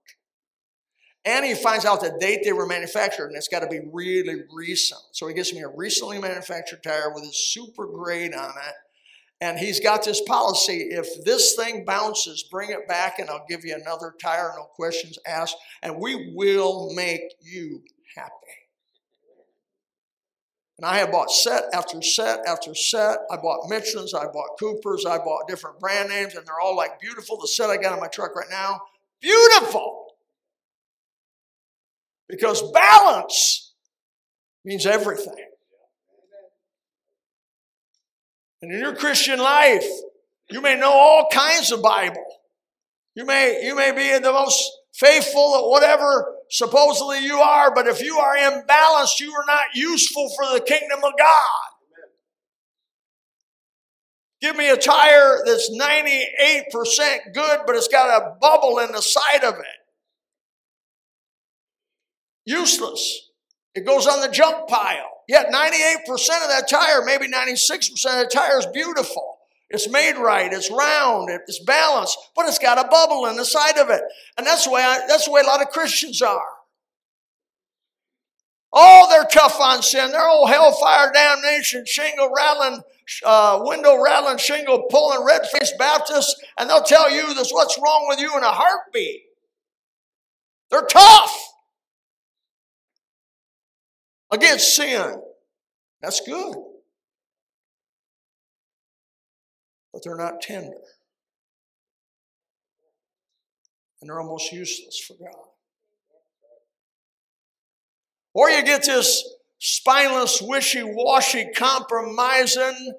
And 1.26 1.46
he 1.46 1.56
finds 1.56 1.86
out 1.86 2.02
the 2.02 2.18
date 2.20 2.42
they 2.44 2.52
were 2.52 2.66
manufactured, 2.66 3.28
and 3.28 3.38
it's 3.38 3.48
got 3.48 3.62
to 3.62 3.68
be 3.68 3.80
really 3.92 4.42
recent. 4.52 5.00
So 5.14 5.28
he 5.28 5.34
gives 5.34 5.54
me 5.54 5.62
a 5.62 5.70
recently 5.70 6.20
manufactured 6.20 6.84
tire 6.84 7.14
with 7.14 7.24
a 7.24 7.32
super 7.32 7.88
grade 7.88 8.34
on 8.34 8.50
it. 8.50 8.74
And 9.40 9.58
he's 9.58 9.80
got 9.80 10.06
this 10.06 10.22
policy 10.22 10.88
if 10.92 11.24
this 11.26 11.56
thing 11.56 11.84
bounces, 11.86 12.44
bring 12.44 12.72
it 12.72 12.88
back 12.88 13.20
and 13.20 13.30
I'll 13.30 13.46
give 13.50 13.66
you 13.66 13.76
another 13.76 14.14
tire, 14.22 14.54
no 14.56 14.66
questions 14.76 15.20
asked, 15.28 15.58
and 15.82 16.00
we 16.00 16.32
will 16.34 16.94
make 16.96 17.22
you 17.42 17.82
happy. 18.16 18.32
And 20.78 20.86
I 20.86 20.98
have 21.00 21.12
bought 21.12 21.30
set 21.30 21.66
after 21.74 22.02
set 22.02 22.40
after 22.48 22.74
set. 22.74 23.18
I 23.30 23.36
bought 23.38 23.70
Michelin's, 23.70 24.14
I 24.14 24.26
bought 24.26 24.58
Coopers, 24.60 25.06
I 25.06 25.18
bought 25.18 25.48
different 25.48 25.80
brand 25.80 26.10
names, 26.10 26.36
and 26.36 26.46
they're 26.46 26.60
all 26.62 26.76
like 26.76 27.00
beautiful. 27.00 27.38
The 27.40 27.48
set 27.48 27.70
I 27.70 27.78
got 27.78 27.94
on 27.94 28.00
my 28.00 28.08
truck 28.08 28.36
right 28.36 28.50
now, 28.50 28.82
beautiful. 29.22 29.93
Because 32.28 32.62
balance 32.72 33.74
means 34.64 34.86
everything. 34.86 35.34
And 38.62 38.72
in 38.72 38.80
your 38.80 38.96
Christian 38.96 39.40
life, 39.40 39.86
you 40.50 40.62
may 40.62 40.78
know 40.78 40.92
all 40.92 41.28
kinds 41.32 41.72
of 41.72 41.82
Bible. 41.82 42.26
You 43.16 43.26
may, 43.26 43.66
you 43.66 43.76
may 43.76 43.92
be 43.92 44.18
the 44.24 44.32
most 44.32 44.64
faithful 44.94 45.56
at 45.58 45.70
whatever 45.70 46.34
supposedly 46.50 47.20
you 47.20 47.40
are, 47.40 47.74
but 47.74 47.88
if 47.88 48.02
you 48.02 48.18
are 48.18 48.36
imbalanced, 48.38 49.20
you 49.20 49.34
are 49.34 49.46
not 49.46 49.76
useful 49.76 50.30
for 50.36 50.54
the 50.54 50.64
kingdom 50.64 51.00
of 51.04 51.12
God. 51.18 51.74
Give 54.42 54.56
me 54.56 54.70
a 54.70 54.78
tire 54.78 55.40
that's 55.46 55.72
98% 55.72 57.34
good, 57.34 57.60
but 57.66 57.76
it's 57.76 57.88
got 57.88 58.22
a 58.22 58.36
bubble 58.40 58.80
in 58.80 58.92
the 58.92 59.02
side 59.02 59.44
of 59.44 59.56
it. 59.56 59.83
Useless. 62.46 63.30
It 63.76 63.86
goes 63.86 64.08
on 64.08 64.22
the 64.22 64.30
junk 64.30 64.68
pile. 64.68 65.24
Yet 65.28 65.48
98% 65.48 66.06
of 66.10 66.50
that 66.50 66.68
tire, 66.70 67.04
maybe 67.04 67.28
96% 67.28 67.90
of 67.90 68.00
the 68.02 68.30
tire 68.32 68.60
is 68.60 68.66
beautiful. 68.68 69.38
It's 69.70 69.90
made 69.90 70.18
right, 70.18 70.52
it's 70.54 70.70
round, 70.70 71.30
it's 71.32 71.60
balanced, 71.64 72.18
but 72.36 72.48
it's 72.48 72.60
got 72.60 72.78
a 72.78 72.88
bubble 72.90 73.26
in 73.26 73.38
the 73.38 73.46
side 73.46 73.78
of 73.78 73.90
it. 73.90 74.02
And 74.38 74.46
that's 74.46 74.66
the 74.66 74.72
way 74.72 74.82
I, 74.84 75.00
that's 75.08 75.26
the 75.26 75.32
way 75.32 75.42
a 75.42 75.48
lot 75.48 75.62
of 75.62 75.70
Christians 75.70 76.22
are. 76.22 76.46
Oh, 78.72 79.08
they're 79.10 79.26
tough 79.26 79.60
on 79.60 79.82
sin. 79.82 80.12
They're 80.12 80.28
old 80.28 80.50
hellfire 80.50 81.12
damnation, 81.12 81.86
shingle 81.86 82.32
rattling, 82.36 82.82
uh, 83.26 83.62
window 83.64 84.02
rattling, 84.04 84.38
shingle 84.38 84.84
pulling, 84.90 85.26
red 85.26 85.42
faced 85.48 85.78
Baptists, 85.80 86.36
and 86.58 86.70
they'll 86.70 86.84
tell 86.84 87.10
you 87.10 87.34
this 87.34 87.52
what's 87.52 87.78
wrong 87.78 88.06
with 88.10 88.20
you 88.20 88.36
in 88.38 88.44
a 88.44 88.52
heartbeat. 88.52 89.24
They're 90.70 90.86
tough 90.86 91.53
against 94.34 94.76
sin. 94.76 95.22
That's 96.02 96.20
good. 96.22 96.56
But 99.94 100.04
they're 100.04 100.18
not 100.18 100.42
tender. 100.42 100.74
And 104.02 104.10
they're 104.10 104.20
almost 104.20 104.52
useless 104.52 105.00
for 105.00 105.14
God. 105.14 105.34
Or 108.34 108.50
you 108.50 108.64
get 108.64 108.84
this 108.84 109.24
spineless, 109.60 110.42
wishy 110.42 110.82
washy, 110.84 111.46
compromising, 111.56 112.94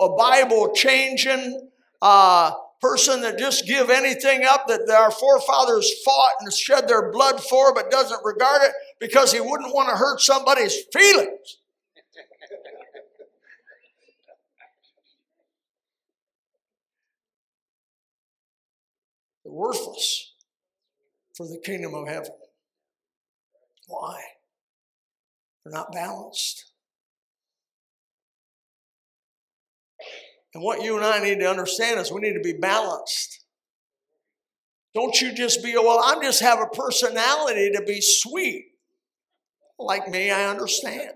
a 0.00 0.08
Bible 0.16 0.72
changing 0.74 1.68
uh, 2.02 2.50
person 2.80 3.20
that 3.22 3.38
just 3.38 3.66
give 3.66 3.88
anything 3.88 4.44
up 4.44 4.66
that 4.66 4.90
our 4.90 5.12
forefathers 5.12 5.90
fought 6.04 6.32
and 6.40 6.52
shed 6.52 6.88
their 6.88 7.12
blood 7.12 7.40
for, 7.40 7.72
but 7.72 7.90
doesn't 7.90 8.20
regard 8.24 8.62
it 8.62 8.72
because 9.00 9.32
he 9.32 9.40
wouldn't 9.40 9.74
want 9.74 9.88
to 9.88 9.96
hurt 9.96 10.20
somebody's 10.20 10.84
feelings. 10.92 11.58
They're 19.44 19.52
worthless 19.52 20.32
for 21.34 21.46
the 21.46 21.58
kingdom 21.64 21.94
of 21.94 22.08
heaven. 22.08 22.32
Why? 23.86 24.20
They're 25.64 25.72
not 25.72 25.92
balanced. 25.92 26.66
And 30.54 30.62
what 30.62 30.82
you 30.82 30.96
and 30.96 31.04
I 31.04 31.20
need 31.22 31.40
to 31.40 31.48
understand 31.48 32.00
is 32.00 32.10
we 32.10 32.20
need 32.20 32.34
to 32.34 32.40
be 32.40 32.54
balanced. 32.58 33.44
Don't 34.94 35.20
you 35.20 35.32
just 35.32 35.62
be, 35.62 35.74
well, 35.76 36.02
I'm 36.04 36.22
just 36.22 36.40
have 36.40 36.60
a 36.60 36.66
personality 36.66 37.70
to 37.70 37.82
be 37.82 38.00
sweet. 38.00 38.72
Like 39.78 40.08
me, 40.08 40.30
I 40.30 40.48
understand. 40.48 41.12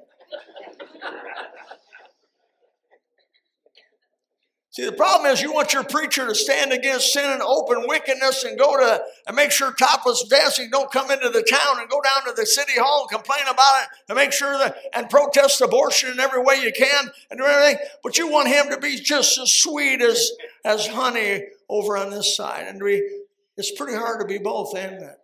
See, 4.72 4.86
the 4.86 4.92
problem 4.92 5.30
is 5.30 5.42
you 5.42 5.52
want 5.52 5.74
your 5.74 5.84
preacher 5.84 6.26
to 6.26 6.34
stand 6.34 6.72
against 6.72 7.12
sin 7.12 7.30
and 7.30 7.42
open 7.42 7.84
wickedness 7.86 8.42
and 8.44 8.58
go 8.58 8.78
to 8.78 9.04
and 9.26 9.36
make 9.36 9.50
sure 9.50 9.70
topless 9.74 10.24
dancing 10.24 10.70
don't 10.70 10.90
come 10.90 11.10
into 11.10 11.28
the 11.28 11.42
town 11.42 11.78
and 11.78 11.90
go 11.90 12.00
down 12.00 12.24
to 12.24 12.32
the 12.34 12.46
city 12.46 12.80
hall 12.80 13.02
and 13.02 13.10
complain 13.10 13.42
about 13.42 13.82
it 13.82 13.88
and 14.08 14.16
make 14.16 14.32
sure 14.32 14.56
that 14.56 14.74
and 14.94 15.10
protest 15.10 15.60
abortion 15.60 16.10
in 16.10 16.20
every 16.20 16.42
way 16.42 16.54
you 16.54 16.72
can 16.72 17.10
and 17.30 17.38
everything. 17.38 17.84
But 18.02 18.16
you 18.16 18.28
want 18.28 18.48
him 18.48 18.70
to 18.70 18.78
be 18.78 18.96
just 18.96 19.38
as 19.38 19.52
sweet 19.52 20.00
as 20.00 20.30
as 20.64 20.86
honey 20.86 21.48
over 21.68 21.98
on 21.98 22.08
this 22.08 22.34
side. 22.34 22.66
And 22.66 22.82
we 22.82 23.26
it's 23.58 23.72
pretty 23.72 23.94
hard 23.94 24.20
to 24.20 24.26
be 24.26 24.38
both, 24.38 24.74
isn't 24.74 25.02
it? 25.02 25.21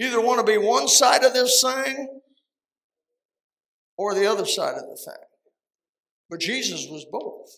You 0.00 0.06
either 0.06 0.20
want 0.22 0.38
to 0.40 0.50
be 0.50 0.56
one 0.56 0.88
side 0.88 1.24
of 1.24 1.34
this 1.34 1.60
thing 1.60 2.20
or 3.98 4.14
the 4.14 4.24
other 4.24 4.46
side 4.46 4.72
of 4.72 4.88
the 4.88 4.96
thing. 4.96 5.22
But 6.30 6.40
Jesus 6.40 6.86
was 6.88 7.04
both. 7.12 7.54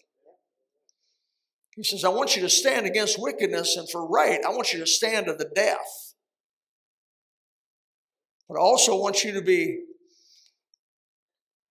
He 1.76 1.85
says, 1.85 2.02
I 2.02 2.09
want 2.09 2.35
you 2.35 2.42
to 2.42 2.50
stand 2.50 2.85
against 2.85 3.16
wickedness 3.16 3.76
and 3.76 3.88
for 3.88 4.09
right. 4.09 4.40
I 4.44 4.48
want 4.48 4.72
you 4.72 4.81
to 4.81 4.88
stand 4.88 5.26
to 5.26 5.35
the 5.35 5.52
death. 5.55 6.14
But 8.48 8.57
I 8.57 8.61
also 8.61 8.96
want 8.96 9.22
you 9.22 9.35
to 9.35 9.40
be 9.40 9.78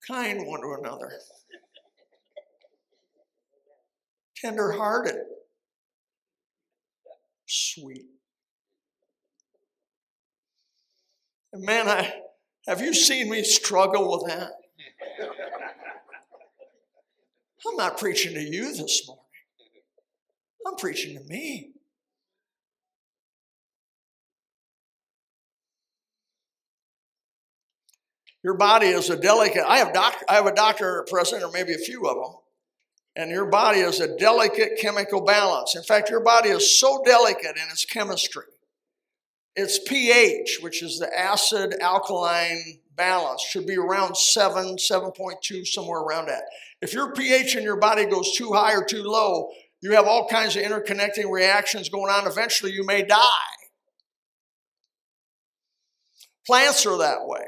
kind 0.10 0.48
one 0.48 0.62
to 0.62 0.78
another, 0.80 1.12
tender 4.38 4.72
hearted, 4.72 5.18
sweet. 7.46 8.06
And 11.54 11.64
man, 11.64 11.88
I 11.88 12.14
have 12.68 12.82
you 12.82 12.94
seen 12.94 13.30
me 13.30 13.44
struggle 13.44 14.12
with 14.12 14.30
that? 14.32 14.52
I'm 17.68 17.76
not 17.76 17.98
preaching 17.98 18.34
to 18.34 18.42
you 18.42 18.76
this 18.76 19.08
morning. 19.08 19.24
I'm 20.66 20.76
preaching 20.76 21.18
to 21.18 21.24
me. 21.24 21.72
Your 28.44 28.56
body 28.56 28.88
is 28.88 29.10
a 29.10 29.18
delicate. 29.18 29.64
I 29.68 29.78
have 29.78 29.94
doc, 29.94 30.16
I 30.28 30.36
have 30.36 30.48
a 30.48 30.54
doctor 30.54 31.06
present, 31.10 31.44
or 31.44 31.52
maybe 31.52 31.74
a 31.74 31.78
few 31.78 32.08
of 32.08 32.16
them, 32.16 32.36
and 33.16 33.30
your 33.30 33.46
body 33.46 33.80
is 33.80 34.00
a 34.00 34.18
delicate 34.18 34.80
chemical 34.80 35.22
balance. 35.22 35.76
In 35.76 35.84
fact, 35.84 36.10
your 36.10 36.22
body 36.22 36.50
is 36.50 36.80
so 36.80 37.04
delicate 37.06 37.56
in 37.56 37.70
its 37.70 37.86
chemistry. 37.86 38.46
Its 39.56 39.80
pH, 39.88 40.60
which 40.62 40.82
is 40.82 41.00
the 41.00 41.10
acid 41.18 41.76
alkaline 41.82 42.80
balance, 42.96 43.42
should 43.42 43.68
be 43.68 43.78
around 43.78 44.16
7, 44.16 44.78
7.2, 44.78 45.68
somewhere 45.68 46.00
around 46.00 46.28
that. 46.28 46.44
If 46.82 46.94
your 46.94 47.14
pH 47.14 47.56
in 47.56 47.64
your 47.64 47.78
body 47.78 48.06
goes 48.06 48.36
too 48.36 48.54
high 48.54 48.74
or 48.74 48.84
too 48.84 49.04
low, 49.04 49.50
you 49.82 49.94
have 49.94 50.06
all 50.06 50.28
kinds 50.28 50.56
of 50.56 50.64
interconnecting 50.64 51.30
reactions 51.30 51.90
going 51.90 52.12
on. 52.12 52.28
Eventually, 52.28 52.72
you 52.72 52.86
may 52.86 53.04
die. 53.04 53.18
Plants 56.46 56.86
are 56.86 56.98
that 56.98 57.26
way. 57.26 57.46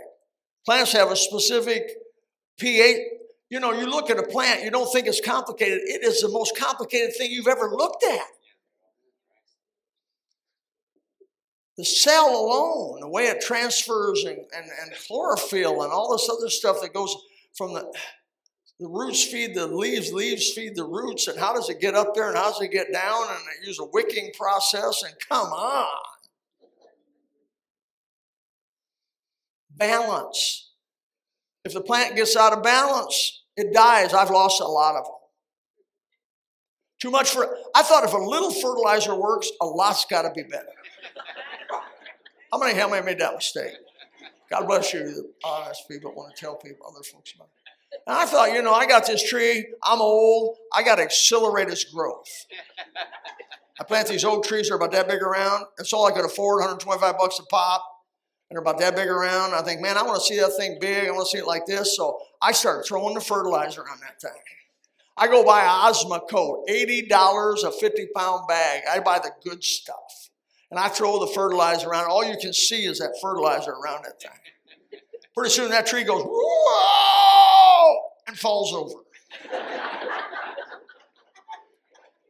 Plants 0.65 0.93
have 0.93 1.11
a 1.11 1.15
specific 1.15 1.83
pH. 2.59 2.97
You 3.49 3.59
know, 3.59 3.71
you 3.71 3.85
look 3.85 4.09
at 4.09 4.17
a 4.17 4.23
plant, 4.23 4.63
you 4.63 4.71
don't 4.71 4.91
think 4.91 5.07
it's 5.07 5.21
complicated. 5.21 5.79
It 5.83 6.03
is 6.03 6.21
the 6.21 6.29
most 6.29 6.57
complicated 6.57 7.15
thing 7.15 7.31
you've 7.31 7.47
ever 7.47 7.69
looked 7.71 8.03
at. 8.03 8.25
The 11.77 11.85
cell 11.85 12.29
alone, 12.29 12.99
the 13.01 13.09
way 13.09 13.25
it 13.25 13.41
transfers 13.41 14.23
and, 14.25 14.37
and, 14.37 14.69
and 14.81 14.91
chlorophyll 15.07 15.81
and 15.81 15.91
all 15.91 16.11
this 16.11 16.29
other 16.29 16.49
stuff 16.49 16.81
that 16.81 16.93
goes 16.93 17.15
from 17.55 17.73
the 17.73 17.91
the 18.79 18.87
roots 18.87 19.23
feed 19.23 19.55
the 19.55 19.67
leaves, 19.67 20.11
leaves 20.11 20.51
feed 20.51 20.75
the 20.75 20.83
roots, 20.83 21.27
and 21.27 21.39
how 21.39 21.53
does 21.53 21.69
it 21.69 21.79
get 21.79 21.95
up 21.95 22.15
there 22.15 22.27
and 22.27 22.37
how 22.37 22.51
does 22.51 22.61
it 22.61 22.71
get 22.71 22.91
down? 22.91 23.27
And 23.29 23.39
they 23.39 23.67
use 23.67 23.79
a 23.79 23.85
wicking 23.85 24.31
process, 24.37 25.03
and 25.03 25.13
come 25.29 25.47
on. 25.47 25.87
Balance. 29.71 30.71
If 31.63 31.73
the 31.73 31.81
plant 31.81 32.15
gets 32.15 32.35
out 32.35 32.51
of 32.51 32.61
balance, 32.61 33.43
it 33.55 33.73
dies. 33.73 34.13
I've 34.13 34.31
lost 34.31 34.59
a 34.59 34.65
lot 34.65 34.95
of 34.95 35.05
them. 35.05 35.13
Too 36.99 37.11
much 37.11 37.29
for, 37.29 37.57
I 37.73 37.83
thought 37.83 38.03
if 38.03 38.13
a 38.13 38.17
little 38.17 38.51
fertilizer 38.51 39.15
works, 39.15 39.49
a 39.61 39.65
lot's 39.65 40.05
got 40.05 40.23
to 40.23 40.31
be 40.31 40.43
better. 40.43 40.67
How 42.53 42.59
many, 42.59 42.77
how 42.77 42.87
many 42.87 43.03
made 43.03 43.17
that 43.17 43.33
mistake? 43.33 43.71
God 44.47 44.67
bless 44.67 44.93
you, 44.93 44.99
the 44.99 45.27
honest 45.43 45.87
people 45.89 46.13
want 46.13 46.35
to 46.35 46.39
tell 46.39 46.55
people, 46.55 46.85
other 46.87 47.01
folks 47.01 47.33
about 47.33 47.47
it. 47.47 47.99
And 48.05 48.15
I 48.15 48.27
thought, 48.27 48.53
you 48.53 48.61
know, 48.61 48.75
I 48.75 48.85
got 48.85 49.07
this 49.07 49.27
tree, 49.27 49.65
I'm 49.81 49.99
old, 49.99 50.57
I 50.71 50.83
got 50.83 50.97
to 50.97 51.01
accelerate 51.01 51.69
its 51.69 51.83
growth. 51.83 52.45
I 53.79 53.83
plant 53.85 54.07
these 54.07 54.23
old 54.23 54.43
trees, 54.43 54.67
they're 54.67 54.77
about 54.77 54.91
that 54.91 55.07
big 55.07 55.23
around. 55.23 55.65
It's 55.79 55.93
all 55.93 56.05
I 56.05 56.11
could 56.11 56.25
afford, 56.25 56.59
125 56.59 57.17
bucks 57.17 57.39
a 57.39 57.45
pop. 57.47 57.83
And 58.51 58.55
they're 58.55 58.61
about 58.61 58.77
that 58.81 58.95
big 58.95 59.07
around. 59.07 59.55
I 59.55 59.63
think, 59.63 59.81
man, 59.81 59.97
I 59.97 60.03
want 60.03 60.21
to 60.21 60.23
see 60.23 60.39
that 60.39 60.55
thing 60.55 60.77
big. 60.79 61.07
I 61.07 61.11
want 61.11 61.25
to 61.25 61.35
see 61.35 61.39
it 61.39 61.47
like 61.47 61.65
this. 61.65 61.97
So 61.97 62.19
I 62.39 62.51
start 62.51 62.85
throwing 62.85 63.15
the 63.15 63.21
fertilizer 63.21 63.81
on 63.81 63.99
that 64.01 64.21
thing. 64.21 64.39
I 65.17 65.25
go 65.25 65.43
buy 65.43 65.61
Osmocote, 65.61 66.67
$80 66.69 67.63
a 67.63 67.71
50 67.71 68.07
pound 68.15 68.47
bag. 68.47 68.83
I 68.87 68.99
buy 68.99 69.17
the 69.17 69.31
good 69.43 69.63
stuff. 69.63 70.29
And 70.73 70.79
I 70.79 70.87
throw 70.87 71.19
the 71.19 71.27
fertilizer 71.27 71.87
around. 71.87 72.09
All 72.09 72.25
you 72.25 72.35
can 72.35 72.51
see 72.51 72.85
is 72.85 72.97
that 72.97 73.15
fertilizer 73.21 73.73
around 73.73 74.05
that 74.05 74.19
thing. 74.19 74.31
Pretty 75.35 75.51
soon 75.51 75.69
that 75.69 75.85
tree 75.85 76.03
goes, 76.03 76.23
whoa, 76.25 77.99
and 78.25 78.35
falls 78.35 78.73
over. 78.73 78.95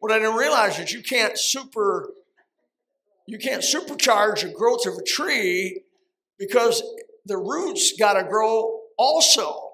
what 0.02 0.12
I 0.12 0.20
didn't 0.20 0.36
realize 0.36 0.78
is 0.78 0.92
you 0.92 1.02
can't 1.02 1.40
super, 1.40 2.10
you 3.28 3.38
can't 3.38 3.64
supercharge 3.64 4.42
the 4.42 4.50
growth 4.50 4.86
of 4.88 4.96
a 4.98 5.04
tree 5.04 5.84
because 6.38 6.84
the 7.26 7.38
roots 7.38 7.94
got 7.98 8.22
to 8.22 8.26
grow 8.26 8.78
also. 8.98 9.70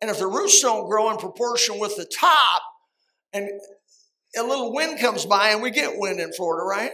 And 0.00 0.08
if 0.08 0.20
the 0.20 0.28
roots 0.28 0.60
don't 0.60 0.88
grow 0.88 1.10
in 1.10 1.16
proportion 1.16 1.80
with 1.80 1.96
the 1.96 2.04
top, 2.04 2.62
and 3.32 3.50
a 4.38 4.42
little 4.44 4.72
wind 4.72 5.00
comes 5.00 5.26
by, 5.26 5.48
and 5.48 5.60
we 5.60 5.72
get 5.72 5.98
wind 5.98 6.20
in 6.20 6.32
Florida, 6.32 6.64
right? 6.64 6.92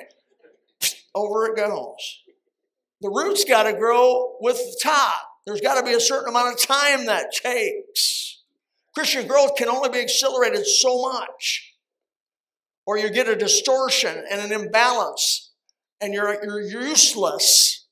Over 1.15 1.47
it 1.47 1.57
goes. 1.57 2.23
The 3.01 3.11
roots 3.11 3.45
got 3.45 3.65
to 3.65 3.73
grow 3.73 4.37
with 4.41 4.57
the 4.57 4.81
top. 4.83 5.23
There's 5.47 5.61
got 5.61 5.79
to 5.81 5.87
be 5.87 5.95
a 5.95 6.01
certain 6.01 6.29
amount 6.29 6.55
of 6.55 6.61
time 6.61 7.07
that 7.07 7.33
takes. 7.33 8.43
Christian 8.95 9.27
growth 9.27 9.57
can 9.57 9.69
only 9.69 9.89
be 9.89 10.01
accelerated 10.01 10.67
so 10.67 11.03
much, 11.03 11.75
or 12.87 12.99
you 12.99 13.11
get 13.11 13.29
a 13.29 13.37
distortion 13.37 14.25
and 14.31 14.41
an 14.41 14.53
imbalance, 14.53 15.53
and 16.01 16.13
you're, 16.13 16.45
you're 16.45 16.61
useless. 16.61 17.87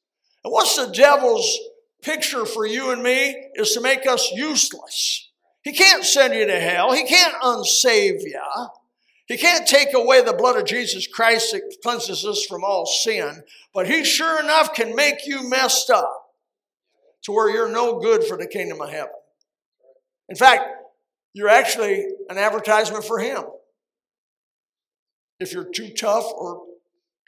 And 0.44 0.52
what's 0.52 0.76
the 0.76 0.92
devil's 0.92 1.58
picture 2.02 2.44
for 2.44 2.66
you 2.66 2.90
and 2.90 3.02
me 3.02 3.48
is 3.54 3.72
to 3.72 3.80
make 3.80 4.06
us 4.06 4.30
useless. 4.32 5.30
He 5.62 5.72
can't 5.72 6.04
send 6.04 6.34
you 6.34 6.46
to 6.46 6.60
hell. 6.60 6.92
He 6.92 7.04
can't 7.04 7.34
unsave 7.42 8.22
you. 8.22 8.40
He 9.26 9.36
can't 9.36 9.66
take 9.66 9.92
away 9.92 10.22
the 10.22 10.32
blood 10.32 10.56
of 10.56 10.66
Jesus 10.66 11.06
Christ 11.06 11.52
that 11.52 11.78
cleanses 11.82 12.24
us 12.24 12.46
from 12.48 12.62
all 12.62 12.86
sin, 12.86 13.42
but 13.74 13.88
he 13.88 14.04
sure 14.04 14.40
enough 14.40 14.72
can 14.72 14.94
make 14.94 15.26
you 15.26 15.48
messed 15.48 15.90
up 15.90 16.26
to 17.24 17.32
where 17.32 17.50
you're 17.50 17.68
no 17.68 17.98
good 17.98 18.22
for 18.22 18.36
the 18.36 18.46
kingdom 18.46 18.80
of 18.80 18.90
heaven. 18.90 19.10
In 20.28 20.36
fact, 20.36 20.70
you're 21.34 21.48
actually 21.48 22.06
an 22.28 22.38
advertisement 22.38 23.04
for 23.04 23.18
him. 23.18 23.42
If 25.40 25.52
you're 25.52 25.70
too 25.70 25.90
tough 25.90 26.24
or 26.32 26.62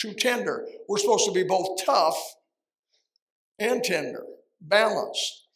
too 0.00 0.14
tender, 0.14 0.66
we're 0.88 0.98
supposed 0.98 1.26
to 1.26 1.32
be 1.32 1.42
both 1.42 1.84
tough 1.84 2.16
and 3.58 3.82
tender, 3.82 4.24
balanced. 4.60 5.46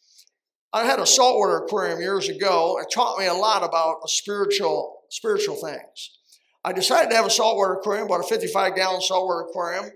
I 0.73 0.83
had 0.83 0.99
a 0.99 1.05
saltwater 1.05 1.57
aquarium 1.57 2.01
years 2.01 2.27
ago. 2.27 2.79
It 2.81 2.87
taught 2.93 3.17
me 3.17 3.27
a 3.27 3.33
lot 3.33 3.63
about 3.63 4.09
spiritual 4.09 5.03
spiritual 5.09 5.55
things. 5.55 6.17
I 6.65 6.71
decided 6.71 7.09
to 7.09 7.15
have 7.15 7.25
a 7.25 7.29
saltwater 7.29 7.73
aquarium, 7.73 8.07
bought 8.07 8.21
a 8.21 8.27
55 8.27 8.75
gallon 8.75 9.01
saltwater 9.01 9.41
aquarium. 9.41 9.91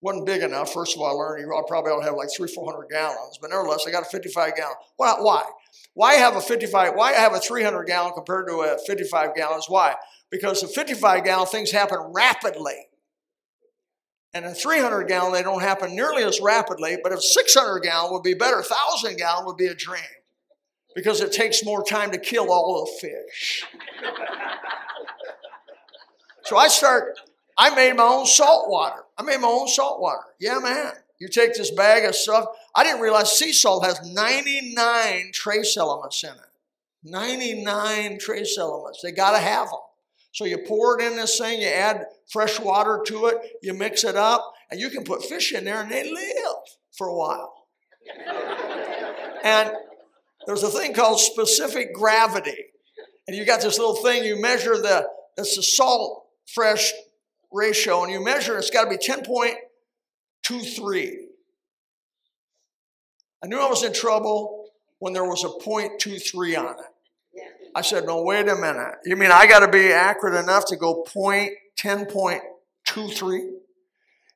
Wasn't 0.00 0.26
big 0.26 0.42
enough. 0.42 0.72
First 0.72 0.94
of 0.94 1.02
all, 1.02 1.08
I 1.08 1.12
learned 1.12 1.40
you 1.40 1.64
probably 1.66 1.90
ought 1.90 2.00
to 2.00 2.04
have 2.04 2.14
like 2.14 2.28
three, 2.36 2.46
400 2.46 2.88
gallons, 2.90 3.38
but 3.40 3.50
nevertheless, 3.50 3.84
I 3.88 3.90
got 3.90 4.02
a 4.02 4.10
55 4.10 4.54
gallon. 4.54 4.76
Well, 4.98 5.24
why? 5.24 5.44
Why 5.94 6.14
have 6.14 6.36
a 6.36 6.42
55? 6.42 6.92
Why 6.94 7.12
have 7.12 7.32
a 7.32 7.40
300 7.40 7.84
gallon 7.84 8.12
compared 8.14 8.46
to 8.48 8.54
a 8.60 8.76
55 8.86 9.34
gallons? 9.34 9.64
Why? 9.66 9.94
Because 10.30 10.60
the 10.60 10.68
55 10.68 11.24
gallon 11.24 11.46
things 11.46 11.70
happen 11.70 11.98
rapidly. 12.12 12.88
And 14.34 14.44
a 14.44 14.52
300 14.52 15.04
gallon, 15.04 15.32
they 15.32 15.42
don't 15.42 15.62
happen 15.62 15.94
nearly 15.96 16.22
as 16.22 16.40
rapidly, 16.40 16.98
but 17.02 17.12
if 17.12 17.22
600 17.22 17.80
gallon 17.80 18.12
would 18.12 18.24
be 18.24 18.34
better, 18.34 18.56
1,000 18.56 19.16
gallon 19.16 19.46
would 19.46 19.56
be 19.56 19.66
a 19.66 19.74
dream 19.74 20.02
because 20.94 21.20
it 21.20 21.32
takes 21.32 21.64
more 21.64 21.82
time 21.82 22.10
to 22.10 22.18
kill 22.18 22.52
all 22.52 22.84
the 22.84 23.08
fish. 23.08 23.64
So 26.44 26.56
I 26.56 26.68
start, 26.68 27.18
I 27.56 27.74
made 27.74 27.96
my 27.96 28.04
own 28.04 28.26
salt 28.26 28.68
water. 28.68 29.02
I 29.16 29.22
made 29.22 29.40
my 29.40 29.48
own 29.48 29.68
salt 29.68 30.00
water. 30.00 30.24
Yeah, 30.38 30.58
man. 30.58 30.92
You 31.18 31.28
take 31.28 31.54
this 31.54 31.70
bag 31.70 32.04
of 32.04 32.14
stuff. 32.14 32.46
I 32.74 32.84
didn't 32.84 33.00
realize 33.00 33.38
sea 33.38 33.52
salt 33.52 33.84
has 33.84 34.00
99 34.12 35.30
trace 35.32 35.76
elements 35.76 36.22
in 36.22 36.30
it. 36.30 36.36
99 37.04 38.18
trace 38.18 38.58
elements. 38.58 39.00
They 39.02 39.12
got 39.12 39.32
to 39.32 39.38
have 39.38 39.68
them. 39.68 39.78
So 40.32 40.44
you 40.44 40.58
pour 40.58 41.00
it 41.00 41.04
in 41.06 41.16
this 41.16 41.38
thing, 41.38 41.60
you 41.60 41.68
add 41.68 42.06
fresh 42.28 42.58
water 42.58 43.00
to 43.06 43.26
it, 43.26 43.38
you 43.62 43.72
mix 43.72 44.02
it 44.02 44.16
up, 44.16 44.52
and 44.70 44.80
you 44.80 44.90
can 44.90 45.04
put 45.04 45.24
fish 45.24 45.52
in 45.52 45.64
there 45.64 45.80
and 45.80 45.90
they 45.90 46.10
live 46.10 46.56
for 46.92 47.06
a 47.06 47.14
while. 47.14 47.54
and 49.44 49.72
there's 50.46 50.64
a 50.64 50.70
thing 50.70 50.92
called 50.92 51.20
specific 51.20 51.94
gravity. 51.94 52.64
And 53.28 53.36
you 53.36 53.46
got 53.46 53.62
this 53.62 53.78
little 53.78 53.96
thing, 53.96 54.24
you 54.24 54.40
measure 54.40 54.76
the, 54.76 55.08
it's 55.38 55.56
the 55.56 55.62
salt 55.62 56.23
fresh 56.46 56.92
ratio 57.52 58.02
and 58.02 58.12
you 58.12 58.22
measure, 58.22 58.58
it's 58.58 58.70
got 58.70 58.84
to 58.84 58.90
be 58.90 58.96
10.23. 58.96 61.14
I 63.42 63.46
knew 63.46 63.58
I 63.58 63.68
was 63.68 63.84
in 63.84 63.92
trouble 63.92 64.70
when 64.98 65.12
there 65.12 65.24
was 65.24 65.44
a 65.44 65.48
0.23 65.48 66.58
on 66.58 66.78
it. 66.78 66.86
I 67.76 67.82
said, 67.82 68.06
no, 68.06 68.22
wait 68.22 68.48
a 68.48 68.54
minute. 68.54 68.94
You 69.04 69.16
mean 69.16 69.32
I 69.32 69.46
got 69.46 69.58
to 69.60 69.68
be 69.68 69.92
accurate 69.92 70.42
enough 70.42 70.64
to 70.66 70.76
go 70.76 71.02
point 71.02 71.52
10.23? 71.78 73.50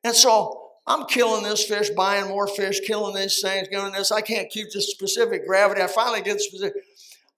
And 0.04 0.14
so 0.14 0.70
I'm 0.86 1.06
killing 1.06 1.42
this 1.44 1.64
fish, 1.64 1.90
buying 1.90 2.28
more 2.28 2.46
fish, 2.48 2.80
killing 2.80 3.14
these 3.14 3.40
things, 3.40 3.68
doing 3.68 3.92
this. 3.92 4.10
I 4.10 4.22
can't 4.22 4.50
keep 4.50 4.72
the 4.72 4.80
specific 4.80 5.46
gravity. 5.46 5.82
I 5.82 5.86
finally 5.86 6.22
get 6.22 6.34
the 6.34 6.40
specific. 6.40 6.82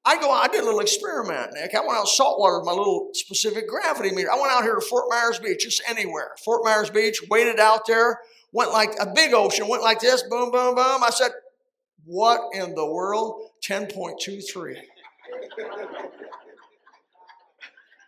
I 0.04 0.18
go, 0.18 0.30
I 0.30 0.48
did 0.48 0.62
a 0.62 0.64
little 0.64 0.80
experiment, 0.80 1.52
Nick. 1.52 1.74
I 1.74 1.80
went 1.80 1.98
out 1.98 2.08
saltwater 2.08 2.58
with 2.58 2.66
my 2.66 2.72
little 2.72 3.10
specific 3.12 3.68
gravity 3.68 4.14
meter. 4.14 4.32
I 4.32 4.40
went 4.40 4.52
out 4.52 4.62
here 4.62 4.74
to 4.74 4.80
Fort 4.80 5.06
Myers 5.10 5.38
Beach, 5.38 5.62
just 5.62 5.82
anywhere. 5.86 6.30
Fort 6.42 6.64
Myers 6.64 6.88
Beach, 6.88 7.22
waited 7.30 7.60
out 7.60 7.86
there, 7.86 8.18
went 8.52 8.72
like 8.72 8.92
a 8.98 9.12
big 9.14 9.34
ocean, 9.34 9.68
went 9.68 9.82
like 9.82 10.00
this, 10.00 10.22
boom, 10.22 10.50
boom, 10.50 10.74
boom. 10.74 11.04
I 11.04 11.10
said, 11.10 11.32
what 12.06 12.40
in 12.54 12.74
the 12.74 12.86
world? 12.86 13.50
10.23. 13.62 14.76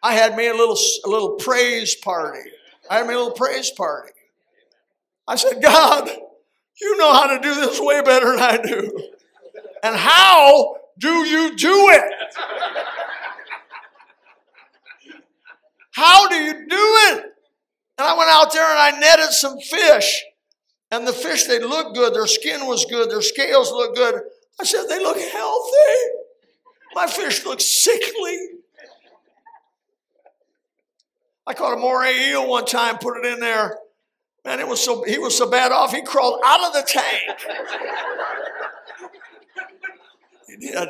I 0.03 0.15
had 0.15 0.35
me 0.35 0.49
a 0.49 0.55
little, 0.55 0.79
a 1.05 1.09
little 1.09 1.37
praise 1.37 1.95
party. 1.95 2.51
I 2.91 2.99
had 2.99 3.07
me 3.07 3.15
a 3.15 3.19
little 3.19 3.33
praise 3.33 3.71
party. 3.71 4.13
I 5.29 5.37
said, 5.37 5.63
God, 5.63 6.09
you 6.81 6.97
know 6.97 7.13
how 7.13 7.37
to 7.37 7.43
do 7.43 7.55
this 7.55 7.79
way 7.79 8.01
better 8.01 8.31
than 8.31 8.41
I 8.41 8.57
do. 8.57 9.11
And 9.85 9.95
how 9.95 10.77
do 10.99 11.27
you 11.27 11.57
do 11.57 11.89
it? 11.91 12.13
How 15.93 16.29
do 16.29 16.37
you 16.37 16.53
do 16.53 16.77
it? 16.79 17.25
And 17.99 18.09
I 18.09 18.17
went 18.17 18.31
out 18.31 18.53
there 18.53 18.69
and 18.69 18.79
I 18.79 18.99
netted 18.99 19.33
some 19.33 19.59
fish. 19.61 20.25
And 20.91 21.07
the 21.07 21.13
fish, 21.13 21.45
they 21.45 21.59
looked 21.59 21.95
good. 21.95 22.15
Their 22.15 22.27
skin 22.27 22.67
was 22.67 22.85
good. 22.87 23.11
Their 23.11 23.23
scales 23.23 23.71
looked 23.71 23.97
good. 23.97 24.21
I 24.61 24.65
said, 24.65 24.87
they 24.89 24.99
look 24.99 25.19
healthy. 25.19 26.23
My 26.95 27.07
fish 27.07 27.45
look 27.45 27.61
sickly. 27.61 28.39
I 31.47 31.55
caught 31.55 31.75
a 31.75 31.77
moray 31.77 32.31
eel 32.31 32.49
one 32.49 32.67
time, 32.67 32.99
put 32.99 33.17
it 33.17 33.27
in 33.27 33.41
there. 33.41 33.77
Man, 34.45 34.61
it 34.61 34.67
was 34.67 34.83
so 34.83 35.03
he 35.05 35.19
was 35.19 35.37
so 35.37 35.49
bad 35.49 35.73
off, 35.73 35.93
he 35.93 36.03
crawled 36.03 36.41
out 36.45 36.67
of 36.67 36.73
the 36.73 36.83
tank. 36.83 37.39
He 40.53 40.67
did. 40.67 40.89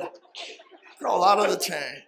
Crawl 0.99 1.25
out 1.25 1.39
of 1.39 1.51
the 1.51 1.57
tank. 1.57 2.05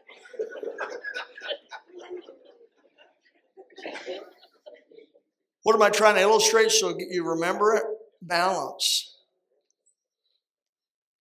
What 5.62 5.74
am 5.74 5.82
I 5.82 5.90
trying 5.90 6.16
to 6.16 6.20
illustrate 6.20 6.70
so 6.70 6.96
you 6.98 7.26
remember 7.26 7.74
it? 7.74 7.84
Balance. 8.22 9.16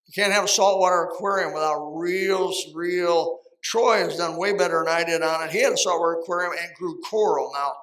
You 0.08 0.22
can't 0.22 0.34
have 0.34 0.44
a 0.44 0.50
saltwater 0.50 1.04
aquarium 1.04 1.54
without 1.54 1.94
real, 1.96 2.54
real. 2.74 3.40
Troy 3.64 4.00
has 4.00 4.18
done 4.18 4.38
way 4.38 4.54
better 4.54 4.84
than 4.84 4.94
I 4.94 5.04
did 5.04 5.22
on 5.22 5.48
it. 5.48 5.52
He 5.52 5.62
had 5.62 5.74
a 5.74 5.78
saltwater 5.78 6.20
aquarium 6.20 6.54
and 6.62 6.76
grew 6.76 7.00
coral. 7.02 7.52
Now, 7.54 7.74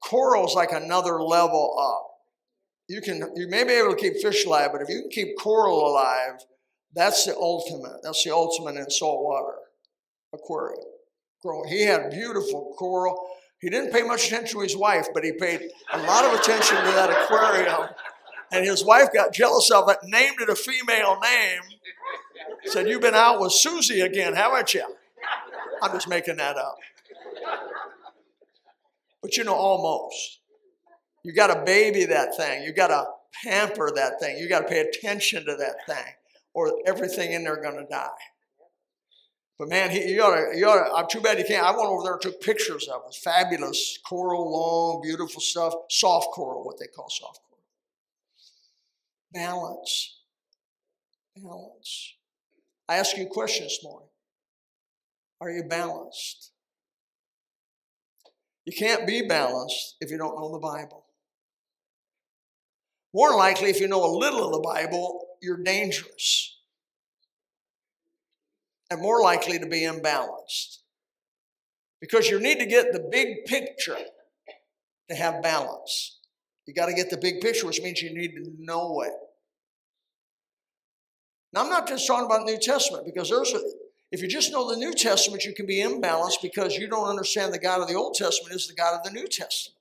coral 0.00 0.46
is 0.46 0.54
like 0.54 0.72
another 0.72 1.22
level 1.22 1.76
up. 1.80 2.06
You 2.88 3.00
can 3.00 3.32
you 3.34 3.48
may 3.48 3.64
be 3.64 3.72
able 3.72 3.94
to 3.94 3.96
keep 3.96 4.18
fish 4.18 4.44
alive, 4.44 4.70
but 4.72 4.82
if 4.82 4.88
you 4.88 5.00
can 5.00 5.10
keep 5.10 5.38
coral 5.38 5.88
alive, 5.88 6.44
that's 6.96 7.26
the 7.26 7.36
ultimate. 7.36 8.02
That's 8.02 8.24
the 8.24 8.34
ultimate 8.34 8.76
in 8.76 8.90
saltwater 8.90 9.52
aquarium. 10.32 10.80
He 11.68 11.82
had 11.82 12.10
beautiful 12.10 12.74
coral. 12.76 13.28
He 13.60 13.68
didn't 13.68 13.92
pay 13.92 14.02
much 14.02 14.26
attention 14.26 14.56
to 14.56 14.62
his 14.62 14.76
wife, 14.76 15.06
but 15.14 15.22
he 15.22 15.32
paid 15.32 15.60
a 15.92 16.02
lot 16.02 16.24
of 16.24 16.40
attention 16.40 16.76
to 16.76 16.82
that 16.82 17.10
aquarium. 17.10 17.90
And 18.50 18.64
his 18.64 18.84
wife 18.84 19.08
got 19.12 19.32
jealous 19.32 19.70
of 19.70 19.88
it, 19.90 19.98
named 20.04 20.40
it 20.40 20.48
a 20.48 20.56
female 20.56 21.20
name. 21.20 21.60
Said, 22.64 22.88
You've 22.88 23.02
been 23.02 23.14
out 23.14 23.40
with 23.40 23.52
Susie 23.52 24.00
again, 24.00 24.34
haven't 24.34 24.72
you? 24.74 24.84
I'm 25.82 25.92
just 25.92 26.08
making 26.08 26.36
that 26.38 26.56
up. 26.56 26.78
But 29.20 29.36
you 29.36 29.44
know, 29.44 29.54
almost. 29.54 30.40
You 31.22 31.32
got 31.32 31.48
to 31.48 31.62
baby 31.64 32.06
that 32.06 32.36
thing. 32.36 32.62
You 32.62 32.72
got 32.72 32.88
to 32.88 33.04
pamper 33.44 33.90
that 33.94 34.18
thing. 34.20 34.38
You 34.38 34.48
got 34.48 34.60
to 34.60 34.68
pay 34.68 34.80
attention 34.80 35.44
to 35.44 35.56
that 35.56 35.86
thing 35.86 36.14
or 36.56 36.72
everything 36.86 37.32
in 37.32 37.44
there 37.44 37.60
going 37.60 37.76
to 37.76 37.84
die. 37.84 38.08
But 39.58 39.68
man, 39.68 39.90
he, 39.90 40.08
you 40.08 40.22
to, 40.22 40.52
you 40.54 40.64
to, 40.64 40.90
I'm 40.94 41.06
too 41.06 41.20
bad 41.20 41.38
you 41.38 41.44
can't. 41.44 41.64
I 41.64 41.70
went 41.70 41.86
over 41.86 42.02
there 42.02 42.14
and 42.14 42.22
took 42.22 42.40
pictures 42.40 42.88
of 42.88 43.02
it. 43.06 43.14
Fabulous 43.14 43.98
coral, 44.06 44.50
long, 44.50 45.02
beautiful 45.02 45.42
stuff. 45.42 45.74
Soft 45.90 46.28
coral, 46.32 46.64
what 46.64 46.78
they 46.78 46.86
call 46.86 47.10
soft 47.10 47.40
coral. 47.48 47.62
Balance. 49.32 50.18
Balance. 51.36 52.14
I 52.88 52.96
ask 52.96 53.16
you 53.18 53.26
a 53.26 53.28
question 53.28 53.64
this 53.64 53.80
morning. 53.84 54.08
Are 55.42 55.50
you 55.50 55.64
balanced? 55.64 56.52
You 58.64 58.72
can't 58.72 59.06
be 59.06 59.26
balanced 59.26 59.96
if 60.00 60.10
you 60.10 60.16
don't 60.16 60.40
know 60.40 60.52
the 60.52 60.58
Bible. 60.58 61.05
More 63.16 63.34
likely, 63.34 63.70
if 63.70 63.80
you 63.80 63.88
know 63.88 64.04
a 64.04 64.12
little 64.14 64.44
of 64.44 64.52
the 64.52 64.60
Bible, 64.60 65.26
you're 65.40 65.62
dangerous 65.62 66.58
and 68.90 69.00
more 69.00 69.22
likely 69.22 69.58
to 69.58 69.64
be 69.64 69.80
imbalanced. 69.80 70.80
Because 71.98 72.28
you 72.28 72.38
need 72.38 72.58
to 72.58 72.66
get 72.66 72.92
the 72.92 73.08
big 73.10 73.46
picture 73.46 73.96
to 75.08 75.14
have 75.14 75.42
balance. 75.42 76.18
You 76.66 76.74
got 76.74 76.86
to 76.86 76.92
get 76.92 77.08
the 77.08 77.16
big 77.16 77.40
picture, 77.40 77.66
which 77.66 77.80
means 77.80 78.02
you 78.02 78.14
need 78.14 78.32
to 78.32 78.52
know 78.58 79.00
it. 79.00 79.14
Now, 81.54 81.62
I'm 81.62 81.70
not 81.70 81.88
just 81.88 82.06
talking 82.06 82.26
about 82.26 82.44
the 82.44 82.52
New 82.52 82.60
Testament 82.60 83.06
because 83.06 83.30
there's 83.30 83.54
a, 83.54 83.60
if 84.12 84.20
you 84.20 84.28
just 84.28 84.52
know 84.52 84.68
the 84.68 84.76
New 84.76 84.92
Testament, 84.92 85.46
you 85.46 85.54
can 85.54 85.64
be 85.64 85.82
imbalanced 85.82 86.42
because 86.42 86.76
you 86.76 86.86
don't 86.86 87.08
understand 87.08 87.54
the 87.54 87.58
God 87.58 87.80
of 87.80 87.88
the 87.88 87.94
Old 87.94 88.12
Testament 88.12 88.54
is 88.54 88.68
the 88.68 88.74
God 88.74 88.94
of 88.94 89.04
the 89.04 89.10
New 89.10 89.26
Testament. 89.26 89.75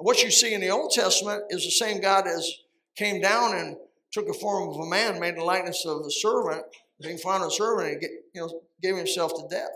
What 0.00 0.22
you 0.22 0.30
see 0.30 0.54
in 0.54 0.62
the 0.62 0.70
Old 0.70 0.92
Testament 0.92 1.44
is 1.50 1.62
the 1.62 1.70
same 1.70 2.00
God 2.00 2.26
as 2.26 2.50
came 2.96 3.20
down 3.20 3.54
and 3.54 3.76
took 4.10 4.26
the 4.26 4.32
form 4.32 4.70
of 4.70 4.76
a 4.76 4.86
man, 4.86 5.20
made 5.20 5.36
the 5.36 5.44
likeness 5.44 5.84
of 5.84 6.00
a 6.06 6.10
servant, 6.10 6.64
being 7.02 7.18
found 7.18 7.44
a 7.44 7.50
servant, 7.50 7.92
and 7.92 8.02
you 8.34 8.40
know, 8.40 8.62
gave 8.82 8.96
himself 8.96 9.32
to 9.34 9.46
death. 9.54 9.68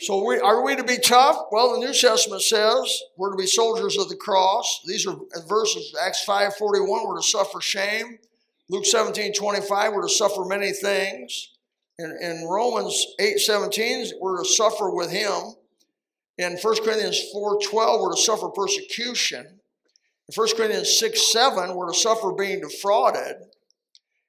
So 0.00 0.24
we, 0.24 0.38
are 0.38 0.62
we 0.62 0.76
to 0.76 0.84
be 0.84 0.98
tough? 0.98 1.36
Well, 1.50 1.72
the 1.72 1.86
New 1.86 1.94
Testament 1.94 2.42
says 2.42 3.02
we're 3.16 3.30
to 3.30 3.36
be 3.36 3.46
soldiers 3.46 3.96
of 3.96 4.08
the 4.08 4.16
cross. 4.16 4.80
These 4.86 5.06
are 5.06 5.16
verses, 5.48 5.94
Acts 6.02 6.22
5 6.24 6.56
41, 6.56 7.08
we're 7.08 7.16
to 7.16 7.22
suffer 7.22 7.60
shame. 7.62 8.18
Luke 8.68 8.84
17 8.84 9.32
25, 9.32 9.92
we're 9.92 10.02
to 10.02 10.08
suffer 10.08 10.44
many 10.44 10.72
things. 10.72 11.50
In, 12.00 12.16
in 12.22 12.46
Romans 12.48 13.06
8 13.18 13.38
17, 13.38 14.12
we're 14.20 14.42
to 14.42 14.48
suffer 14.48 14.90
with 14.90 15.10
him. 15.10 15.54
In 16.38 16.56
1 16.56 16.84
Corinthians 16.84 17.20
4 17.32 17.60
12, 17.62 18.00
we're 18.00 18.14
to 18.14 18.20
suffer 18.20 18.48
persecution. 18.48 19.44
In 19.46 20.34
1 20.34 20.48
Corinthians 20.56 20.98
6 20.98 21.32
7, 21.32 21.74
we're 21.74 21.92
to 21.92 21.98
suffer 21.98 22.32
being 22.32 22.60
defrauded. 22.60 23.36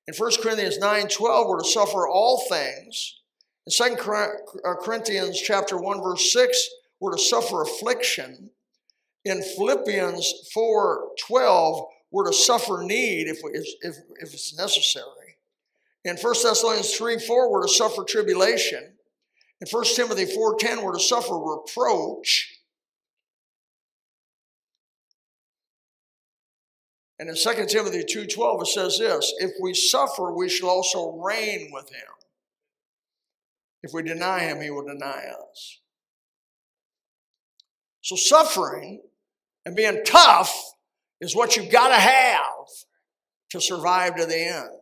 In 0.08 0.14
1 0.14 0.32
Corinthians 0.42 0.80
9 0.80 1.08
12, 1.08 1.48
we're 1.48 1.62
to 1.62 1.70
suffer 1.70 2.08
all 2.08 2.44
things. 2.50 3.22
In 3.66 3.72
2 3.72 3.96
uh, 4.66 4.76
Corinthians 4.82 5.40
chapter 5.40 5.78
1, 5.78 6.02
verse 6.02 6.34
6, 6.34 6.70
we're 7.00 7.16
to 7.16 7.22
suffer 7.22 7.62
affliction. 7.62 8.50
In 9.24 9.42
Philippians 9.42 10.50
4 10.54 11.08
12, 11.26 11.86
we're 12.12 12.28
to 12.28 12.34
suffer 12.34 12.84
need 12.84 13.28
if, 13.28 13.38
we, 13.44 13.52
if, 13.52 13.96
if 14.20 14.34
it's 14.34 14.58
necessary. 14.58 15.21
In 16.04 16.18
1 16.18 16.34
Thessalonians 16.44 16.96
3 16.96 17.20
4, 17.20 17.52
we're 17.52 17.62
to 17.62 17.72
suffer 17.72 18.04
tribulation. 18.04 18.94
In 19.62 19.68
1 19.70 19.84
Timothy 19.96 20.26
4.10, 20.26 20.84
we're 20.84 20.94
to 20.94 21.00
suffer 21.00 21.38
reproach. 21.38 22.58
And 27.20 27.30
in 27.30 27.36
2 27.36 27.68
Timothy 27.68 28.04
2.12, 28.04 28.62
it 28.62 28.68
says 28.68 28.98
this, 28.98 29.32
if 29.38 29.52
we 29.62 29.76
suffer, 29.76 30.34
we 30.34 30.50
shall 30.50 30.70
also 30.70 31.22
reign 31.24 31.70
with 31.72 31.88
him. 31.90 32.02
If 33.84 33.94
we 33.94 34.02
deny 34.02 34.40
him, 34.40 34.60
he 34.60 34.72
will 34.72 34.86
deny 34.86 35.26
us. 35.52 35.80
So 38.02 38.16
suffering 38.16 39.04
and 39.68 39.76
being 39.76 40.04
tough 40.04 40.74
is 41.20 41.36
what 41.36 41.56
you've 41.56 41.72
got 41.72 41.90
to 41.90 42.02
have 42.02 42.68
to 43.52 43.62
survive 43.62 44.16
to 44.16 44.26
the 44.26 44.40
end. 44.40 44.81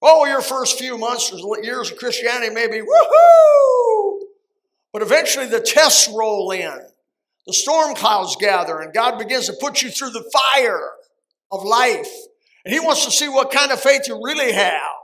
Oh, 0.00 0.26
your 0.26 0.40
first 0.40 0.78
few 0.78 0.96
months 0.96 1.32
or 1.32 1.62
years 1.62 1.90
of 1.90 1.98
Christianity 1.98 2.54
may 2.54 2.68
be 2.68 2.80
woohoo! 2.80 4.20
But 4.92 5.02
eventually 5.02 5.46
the 5.46 5.60
tests 5.60 6.08
roll 6.08 6.50
in, 6.50 6.80
the 7.46 7.52
storm 7.52 7.94
clouds 7.94 8.36
gather, 8.36 8.80
and 8.80 8.92
God 8.92 9.18
begins 9.18 9.46
to 9.46 9.54
put 9.60 9.82
you 9.82 9.90
through 9.90 10.10
the 10.10 10.30
fire 10.32 10.90
of 11.50 11.64
life. 11.64 12.10
And 12.64 12.72
He 12.72 12.80
wants 12.80 13.04
to 13.04 13.10
see 13.10 13.28
what 13.28 13.50
kind 13.50 13.72
of 13.72 13.80
faith 13.80 14.02
you 14.06 14.20
really 14.22 14.52
have. 14.52 14.98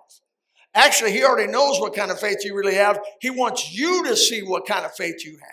Actually, 0.75 1.13
he 1.13 1.23
already 1.23 1.51
knows 1.51 1.79
what 1.81 1.95
kind 1.95 2.11
of 2.11 2.19
faith 2.19 2.39
you 2.45 2.55
really 2.55 2.75
have. 2.75 2.99
He 3.21 3.31
wants 3.31 3.73
you 3.73 4.05
to 4.05 4.17
see 4.17 4.43
what 4.43 4.67
kind 4.67 4.85
of 4.85 4.93
faith 4.95 5.25
you 5.25 5.39
have. 5.41 5.51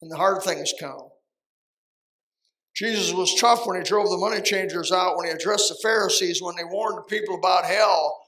And 0.00 0.10
the 0.10 0.16
hard 0.16 0.42
things 0.42 0.72
come. 0.80 1.10
Jesus 2.80 3.12
was 3.12 3.34
tough 3.38 3.66
when 3.66 3.76
he 3.76 3.82
drove 3.82 4.08
the 4.08 4.16
money 4.16 4.40
changers 4.40 4.90
out, 4.90 5.18
when 5.18 5.26
he 5.26 5.32
addressed 5.32 5.68
the 5.68 5.76
Pharisees, 5.82 6.40
when 6.40 6.56
they 6.56 6.64
warned 6.64 6.96
the 6.96 7.02
people 7.02 7.34
about 7.34 7.66
hell. 7.66 8.18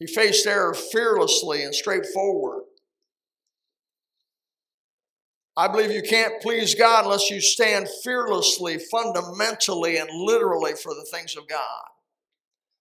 He 0.00 0.08
faced 0.08 0.48
error 0.48 0.74
fearlessly 0.74 1.62
and 1.62 1.72
straightforward. 1.72 2.64
I 5.56 5.68
believe 5.68 5.92
you 5.92 6.02
can't 6.02 6.42
please 6.42 6.74
God 6.74 7.04
unless 7.04 7.30
you 7.30 7.40
stand 7.40 7.86
fearlessly, 8.02 8.80
fundamentally, 8.90 9.98
and 9.98 10.10
literally 10.12 10.72
for 10.72 10.92
the 10.92 11.06
things 11.12 11.36
of 11.36 11.46
God. 11.46 11.84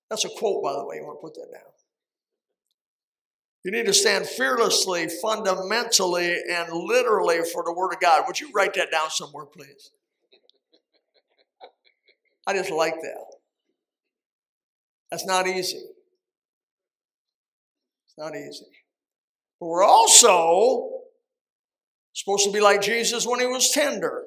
That's 0.09 0.25
a 0.25 0.29
quote, 0.29 0.63
by 0.63 0.73
the 0.73 0.83
way. 0.83 0.95
You 0.95 1.05
want 1.05 1.19
to 1.19 1.27
put 1.27 1.35
that 1.35 1.53
down. 1.53 1.61
You 3.63 3.69
need 3.69 3.85
to 3.85 3.93
stand 3.93 4.25
fearlessly, 4.25 5.09
fundamentally, 5.21 6.41
and 6.49 6.73
literally 6.73 7.41
for 7.53 7.61
the 7.63 7.73
Word 7.73 7.93
of 7.93 7.99
God. 7.99 8.23
Would 8.25 8.39
you 8.39 8.49
write 8.51 8.73
that 8.73 8.91
down 8.91 9.11
somewhere, 9.11 9.45
please? 9.45 9.91
I 12.49 12.53
just 12.53 12.71
like 12.71 12.95
that. 13.01 13.25
That's 15.11 15.25
not 15.25 15.47
easy. 15.47 15.83
It's 18.05 18.17
not 18.17 18.35
easy. 18.35 18.65
But 19.59 19.67
we're 19.67 19.83
also 19.83 20.99
Supposed 22.19 22.43
to 22.45 22.51
be 22.51 22.59
like 22.59 22.81
Jesus 22.81 23.25
when 23.25 23.39
he 23.39 23.45
was 23.45 23.71
tender. 23.71 24.25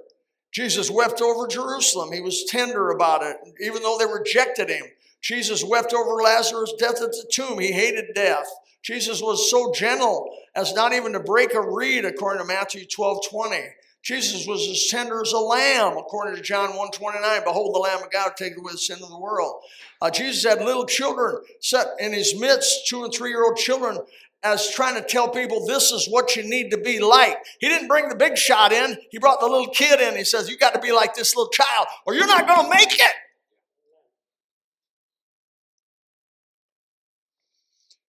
Jesus 0.51 0.91
wept 0.91 1.21
over 1.21 1.47
Jerusalem. 1.47 2.11
He 2.11 2.23
was 2.23 2.45
tender 2.45 2.91
about 2.91 3.23
it, 3.23 3.37
even 3.61 3.83
though 3.83 3.99
they 3.99 4.07
rejected 4.07 4.71
him. 4.71 4.85
Jesus 5.21 5.63
wept 5.63 5.93
over 5.93 6.23
Lazarus' 6.23 6.73
death 6.79 7.03
at 7.03 7.11
the 7.11 7.31
tomb. 7.31 7.59
He 7.59 7.71
hated 7.71 8.15
death. 8.15 8.47
Jesus 8.83 9.21
was 9.21 9.51
so 9.51 9.73
gentle 9.75 10.35
as 10.57 10.73
not 10.73 10.95
even 10.95 11.13
to 11.13 11.21
break 11.21 11.53
a 11.53 11.61
reed, 11.61 12.07
according 12.07 12.41
to 12.41 12.49
Matthew 12.49 12.87
12 12.87 13.29
20. 13.29 13.57
Jesus 14.03 14.49
was 14.49 14.69
as 14.69 14.89
tender 14.89 15.23
as 15.23 15.33
a 15.33 15.39
lamb, 15.39 15.97
according 15.97 16.35
to 16.35 16.43
John 16.43 16.77
1 16.77 16.91
29. 16.91 17.45
Behold, 17.45 17.75
the 17.75 17.79
Lamb 17.79 18.03
of 18.03 18.11
God 18.11 18.33
take 18.37 18.57
away 18.59 18.73
the 18.73 18.79
sin 18.79 18.99
of 19.01 19.09
the 19.09 19.19
world. 19.19 19.63
Uh, 20.01 20.11
Jesus 20.11 20.43
had 20.45 20.65
little 20.65 20.87
children 20.87 21.37
set 21.61 21.87
in 22.01 22.13
his 22.13 22.35
midst, 22.39 22.89
two 22.89 23.05
and 23.05 23.15
three 23.15 23.31
year 23.31 23.45
old 23.45 23.57
children, 23.57 23.99
as 24.43 24.73
trying 24.73 25.01
to 25.01 25.07
tell 25.07 25.29
people 25.29 25.65
this 25.67 25.93
is 25.93 26.09
what 26.09 26.35
you 26.35 26.43
need 26.43 26.73
to 26.73 26.79
be 26.79 26.99
like. 26.99 27.37
He 27.61 27.69
didn't 27.69 27.87
bring 27.87 28.09
the 28.09 28.17
big 28.17 28.37
shot 28.37 28.73
in, 28.73 28.99
he 29.11 29.19
brought 29.19 29.39
the 29.39 29.47
little 29.47 29.69
kid 29.69 30.01
in. 30.01 30.17
He 30.17 30.25
says, 30.25 30.51
You 30.51 30.59
got 30.59 30.75
to 30.75 30.81
be 30.81 30.91
like 30.91 31.15
this 31.15 31.37
little 31.37 31.51
child, 31.51 31.87
or 32.05 32.15
you're 32.15 32.27
not 32.27 32.49
going 32.49 32.65
to 32.65 32.77
make 32.77 32.93
it. 32.93 33.13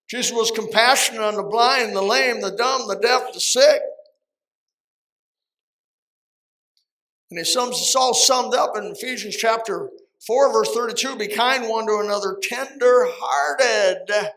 Jesus 0.10 0.32
was 0.32 0.50
compassionate 0.50 1.22
on 1.22 1.36
the 1.36 1.44
blind, 1.44 1.96
the 1.96 2.02
lame, 2.02 2.42
the 2.42 2.52
dumb, 2.52 2.88
the 2.88 2.96
deaf, 2.96 3.32
the 3.34 3.40
sick. 3.40 3.82
And 7.34 7.40
he 7.40 7.46
sums 7.46 7.80
this 7.80 7.96
all 7.96 8.14
summed 8.14 8.54
up 8.54 8.78
in 8.78 8.84
Ephesians 8.84 9.36
chapter 9.36 9.90
4, 10.28 10.54
verse 10.54 10.72
32 10.72 11.16
be 11.16 11.28
kind 11.28 11.68
one 11.68 11.88
to 11.88 11.98
another, 11.98 12.38
tender 12.40 13.08
hearted 13.10 14.32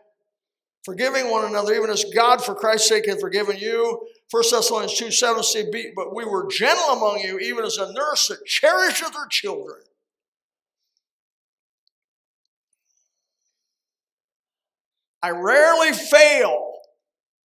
forgiving 0.83 1.29
one 1.29 1.45
another, 1.45 1.75
even 1.75 1.91
as 1.91 2.05
God 2.15 2.43
for 2.43 2.55
Christ's 2.55 2.89
sake 2.89 3.05
hath 3.07 3.21
forgiven 3.21 3.55
you. 3.55 4.07
1 4.31 4.43
Thessalonians 4.49 4.97
2 4.97 5.11
7 5.11 5.43
say, 5.43 5.69
But 5.95 6.15
we 6.15 6.25
were 6.25 6.47
gentle 6.47 6.85
among 6.85 7.19
you, 7.19 7.37
even 7.37 7.65
as 7.65 7.77
a 7.77 7.93
nurse 7.93 8.29
that 8.29 8.43
cherisheth 8.47 9.13
her 9.13 9.27
children. 9.29 9.77
I 15.21 15.29
rarely 15.29 15.93
fail 15.93 16.79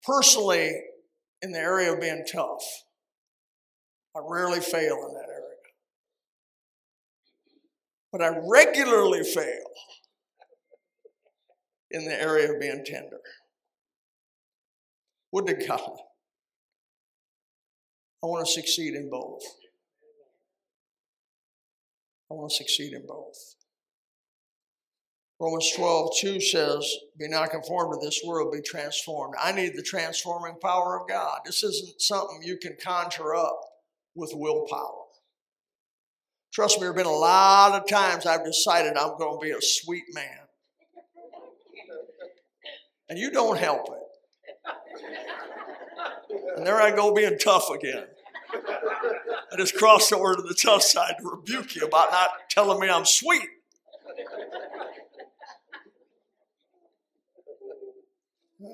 personally 0.05 0.79
in 1.41 1.53
the 1.53 1.59
area 1.59 1.95
of 1.95 2.03
being 2.03 2.27
tough. 2.31 2.85
I 4.15 4.21
rarely 4.23 4.61
fail 4.61 5.07
in 5.09 5.15
that. 5.15 5.28
But 8.13 8.23
I 8.23 8.39
regularly 8.47 9.23
fail 9.23 9.65
in 11.91 12.05
the 12.05 12.21
area 12.21 12.53
of 12.53 12.61
being 12.61 12.85
tender. 12.85 13.21
Would 15.33 15.47
to 15.47 15.55
God. 15.55 15.99
I 18.23 18.27
want 18.27 18.47
to 18.47 18.53
succeed 18.53 18.95
in 18.95 19.11
both. 19.11 19.43
I 22.31 22.35
want 22.35 22.51
to 22.51 22.57
succeed 22.57 22.93
in 22.93 23.07
both. 23.07 23.37
Romans 25.41 25.71
12, 25.77 26.11
2 26.21 26.41
says, 26.41 26.97
Be 27.17 27.29
not 27.29 27.51
conformed 27.51 27.95
to 27.95 28.05
this 28.05 28.21
world, 28.27 28.53
be 28.53 28.61
transformed. 28.61 29.35
I 29.41 29.53
need 29.53 29.75
the 29.77 29.83
transforming 29.83 30.57
power 30.61 31.01
of 31.01 31.09
God. 31.09 31.41
This 31.45 31.63
isn't 31.63 32.01
something 32.01 32.41
you 32.43 32.57
can 32.57 32.77
conjure 32.85 33.37
up 33.37 33.61
with 34.17 34.33
willpower. 34.35 35.08
Trust 36.59 36.79
me, 36.79 36.81
there 36.81 36.89
have 36.89 36.97
been 36.97 37.07
a 37.07 37.13
lot 37.13 37.81
of 37.81 37.87
times 37.87 38.27
I've 38.27 38.45
decided 38.45 38.97
I'm 38.97 39.17
going 39.17 39.39
to 39.39 39.41
be 39.41 39.53
a 39.53 39.63
sweet 39.63 40.03
man 40.13 40.41
and 43.09 43.17
you 43.17 43.31
don't 43.31 43.57
help 43.57 43.87
it. 43.87 44.75
And 46.57 46.67
there 46.67 46.83
I 46.83 46.91
go 46.91 47.15
being 47.15 47.39
tough 47.39 47.71
again. 47.71 48.07
I 49.53 49.57
just 49.57 49.77
crossed 49.77 50.13
over 50.13 50.35
to 50.35 50.43
the 50.43 50.57
tough 50.61 50.83
side 50.83 51.15
to 51.21 51.29
rebuke 51.31 51.77
you 51.77 51.87
about 51.87 52.11
not 52.11 52.31
telling 52.51 52.81
me 52.81 52.91
I'm 52.91 53.05
sweet. 53.05 53.47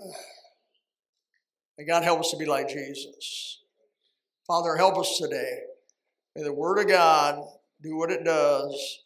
And 1.77 1.87
God 1.87 2.03
help 2.03 2.21
us 2.21 2.31
to 2.31 2.39
be 2.39 2.47
like 2.47 2.69
Jesus. 2.69 3.61
Father, 4.47 4.75
help 4.77 4.97
us 4.97 5.19
today. 5.19 5.59
May 6.35 6.45
the 6.45 6.53
Word 6.53 6.79
of 6.79 6.89
God 6.89 7.45
do 7.83 7.97
what 7.97 8.11
it 8.11 8.25
does. 8.25 9.01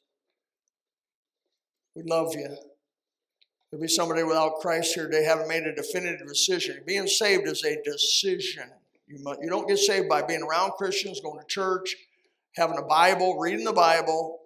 We 1.95 2.03
love 2.05 2.35
you. 2.35 2.57
There'll 3.71 3.83
be 3.83 3.89
somebody 3.89 4.23
without 4.23 4.61
Christ 4.61 4.95
here 4.95 5.09
They 5.11 5.25
haven't 5.25 5.49
made 5.49 5.65
a 5.65 5.75
definitive 5.75 6.27
decision. 6.27 6.83
Being 6.87 7.07
saved 7.07 7.47
is 7.47 7.65
a 7.65 7.83
decision. 7.83 8.71
You, 9.07 9.23
must, 9.23 9.41
you 9.43 9.51
don't 9.51 9.69
get 9.69 9.79
saved 9.79 10.09
by 10.09 10.23
being 10.23 10.43
around 10.43 10.73
Christians, 10.73 11.21
going 11.21 11.41
to 11.41 11.47
church, 11.47 11.95
having 12.55 12.79
a 12.79 12.83
Bible, 12.83 13.39
reading 13.39 13.65
the 13.65 13.73
Bible, 13.73 14.39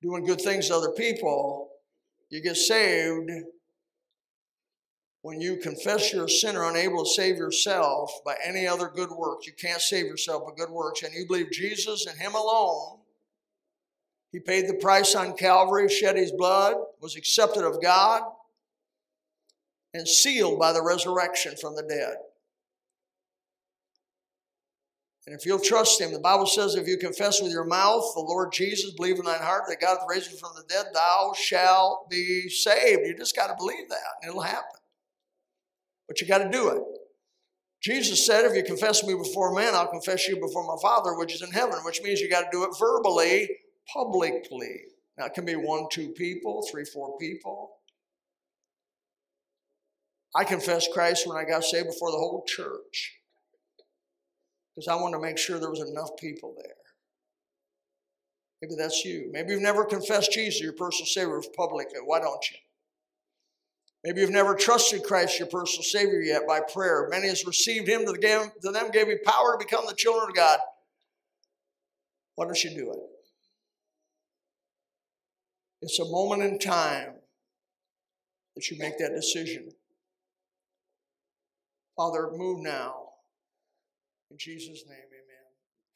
doing 0.00 0.24
good 0.24 0.40
things 0.40 0.68
to 0.68 0.76
other 0.76 0.90
people. 0.90 1.70
You 2.30 2.42
get 2.42 2.56
saved 2.56 3.30
when 5.22 5.40
you 5.40 5.56
confess 5.56 6.12
you're 6.12 6.24
a 6.24 6.28
sinner, 6.28 6.64
unable 6.64 7.04
to 7.04 7.10
save 7.10 7.36
yourself 7.36 8.12
by 8.24 8.34
any 8.44 8.66
other 8.66 8.88
good 8.88 9.10
works. 9.10 9.46
You 9.46 9.52
can't 9.52 9.80
save 9.80 10.06
yourself 10.06 10.44
by 10.44 10.52
good 10.56 10.70
works, 10.70 11.04
and 11.04 11.14
you 11.14 11.26
believe 11.26 11.52
Jesus 11.52 12.06
and 12.06 12.18
Him 12.18 12.34
alone. 12.34 12.98
He 14.32 14.40
paid 14.40 14.68
the 14.68 14.74
price 14.74 15.14
on 15.14 15.36
Calvary, 15.36 15.88
shed 15.88 16.16
His 16.16 16.32
blood, 16.32 16.74
was 17.00 17.16
accepted 17.16 17.64
of 17.64 17.80
God, 17.80 18.22
and 19.94 20.08
sealed 20.08 20.58
by 20.58 20.72
the 20.72 20.82
resurrection 20.82 21.54
from 21.56 21.76
the 21.76 21.82
dead. 21.82 22.16
And 25.24 25.38
if 25.38 25.46
you'll 25.46 25.60
trust 25.60 26.00
him, 26.00 26.12
the 26.12 26.18
Bible 26.18 26.46
says, 26.46 26.74
if 26.74 26.88
you 26.88 26.96
confess 26.96 27.40
with 27.40 27.52
your 27.52 27.64
mouth 27.64 28.02
the 28.14 28.20
Lord 28.22 28.52
Jesus, 28.52 28.90
believe 28.90 29.20
in 29.20 29.24
thine 29.24 29.38
heart 29.38 29.64
that 29.68 29.80
God 29.80 29.98
raised 30.08 30.32
him 30.32 30.38
from 30.38 30.50
the 30.56 30.64
dead, 30.68 30.86
thou 30.92 31.32
shalt 31.36 32.10
be 32.10 32.48
saved. 32.48 33.02
You 33.06 33.16
just 33.16 33.36
got 33.36 33.46
to 33.46 33.54
believe 33.56 33.88
that, 33.88 34.00
and 34.20 34.30
it'll 34.30 34.42
happen. 34.42 34.81
But 36.12 36.20
you 36.20 36.26
got 36.26 36.44
to 36.44 36.50
do 36.50 36.68
it. 36.68 36.82
Jesus 37.82 38.26
said, 38.26 38.44
if 38.44 38.54
you 38.54 38.62
confess 38.62 39.02
me 39.02 39.14
before 39.14 39.54
men, 39.54 39.74
I'll 39.74 39.86
confess 39.86 40.28
you 40.28 40.38
before 40.38 40.62
my 40.62 40.76
Father, 40.82 41.16
which 41.16 41.34
is 41.34 41.40
in 41.40 41.50
heaven, 41.50 41.78
which 41.86 42.02
means 42.02 42.20
you 42.20 42.28
got 42.28 42.42
to 42.42 42.48
do 42.52 42.64
it 42.64 42.76
verbally, 42.78 43.48
publicly. 43.90 44.82
Now, 45.16 45.24
it 45.24 45.32
can 45.32 45.46
be 45.46 45.54
one, 45.54 45.86
two 45.90 46.10
people, 46.10 46.68
three, 46.70 46.84
four 46.84 47.16
people. 47.16 47.76
I 50.36 50.44
confessed 50.44 50.90
Christ 50.92 51.26
when 51.26 51.38
I 51.38 51.48
got 51.48 51.64
saved 51.64 51.86
before 51.86 52.10
the 52.10 52.18
whole 52.18 52.44
church 52.46 53.14
because 54.76 54.88
I 54.88 54.96
wanted 54.96 55.16
to 55.16 55.22
make 55.22 55.38
sure 55.38 55.58
there 55.58 55.70
was 55.70 55.80
enough 55.80 56.10
people 56.18 56.54
there. 56.62 56.74
Maybe 58.60 58.74
that's 58.76 59.02
you. 59.02 59.30
Maybe 59.32 59.52
you've 59.52 59.62
never 59.62 59.86
confessed 59.86 60.32
Jesus, 60.32 60.60
your 60.60 60.74
personal 60.74 61.06
Savior, 61.06 61.40
publicly. 61.56 62.00
Why 62.04 62.20
don't 62.20 62.50
you? 62.50 62.58
Maybe 64.04 64.20
you've 64.20 64.30
never 64.30 64.54
trusted 64.54 65.04
Christ, 65.04 65.38
your 65.38 65.48
personal 65.48 65.84
Savior, 65.84 66.20
yet 66.20 66.46
by 66.46 66.60
prayer. 66.60 67.08
Many 67.10 67.28
has 67.28 67.46
received 67.46 67.88
Him 67.88 68.04
to, 68.04 68.12
the, 68.12 68.50
to 68.62 68.72
them, 68.72 68.90
gave 68.90 69.08
you 69.08 69.18
power 69.24 69.56
to 69.56 69.64
become 69.64 69.84
the 69.86 69.94
children 69.94 70.30
of 70.30 70.34
God. 70.34 70.58
Why 72.34 72.46
don't 72.46 72.64
you 72.64 72.70
do 72.70 72.90
it? 72.90 72.98
It's 75.82 75.98
a 75.98 76.04
moment 76.04 76.42
in 76.42 76.58
time 76.58 77.14
that 78.54 78.70
you 78.70 78.78
make 78.78 78.98
that 78.98 79.14
decision. 79.14 79.70
Father, 81.96 82.30
move 82.32 82.62
now. 82.62 82.94
In 84.30 84.38
Jesus' 84.38 84.84
name, 84.88 84.96
amen. 84.96 85.22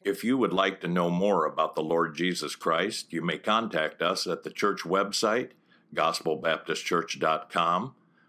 If 0.02 0.22
you 0.22 0.36
would 0.38 0.52
like 0.52 0.80
to 0.80 0.88
know 0.88 1.08
more 1.08 1.46
about 1.46 1.74
the 1.74 1.82
Lord 1.82 2.14
Jesus 2.14 2.54
Christ, 2.54 3.12
you 3.12 3.22
may 3.22 3.38
contact 3.38 4.02
us 4.02 4.26
at 4.26 4.44
the 4.44 4.50
church 4.50 4.82
website, 4.82 5.50
gospelbaptistchurch.com, 5.94 7.94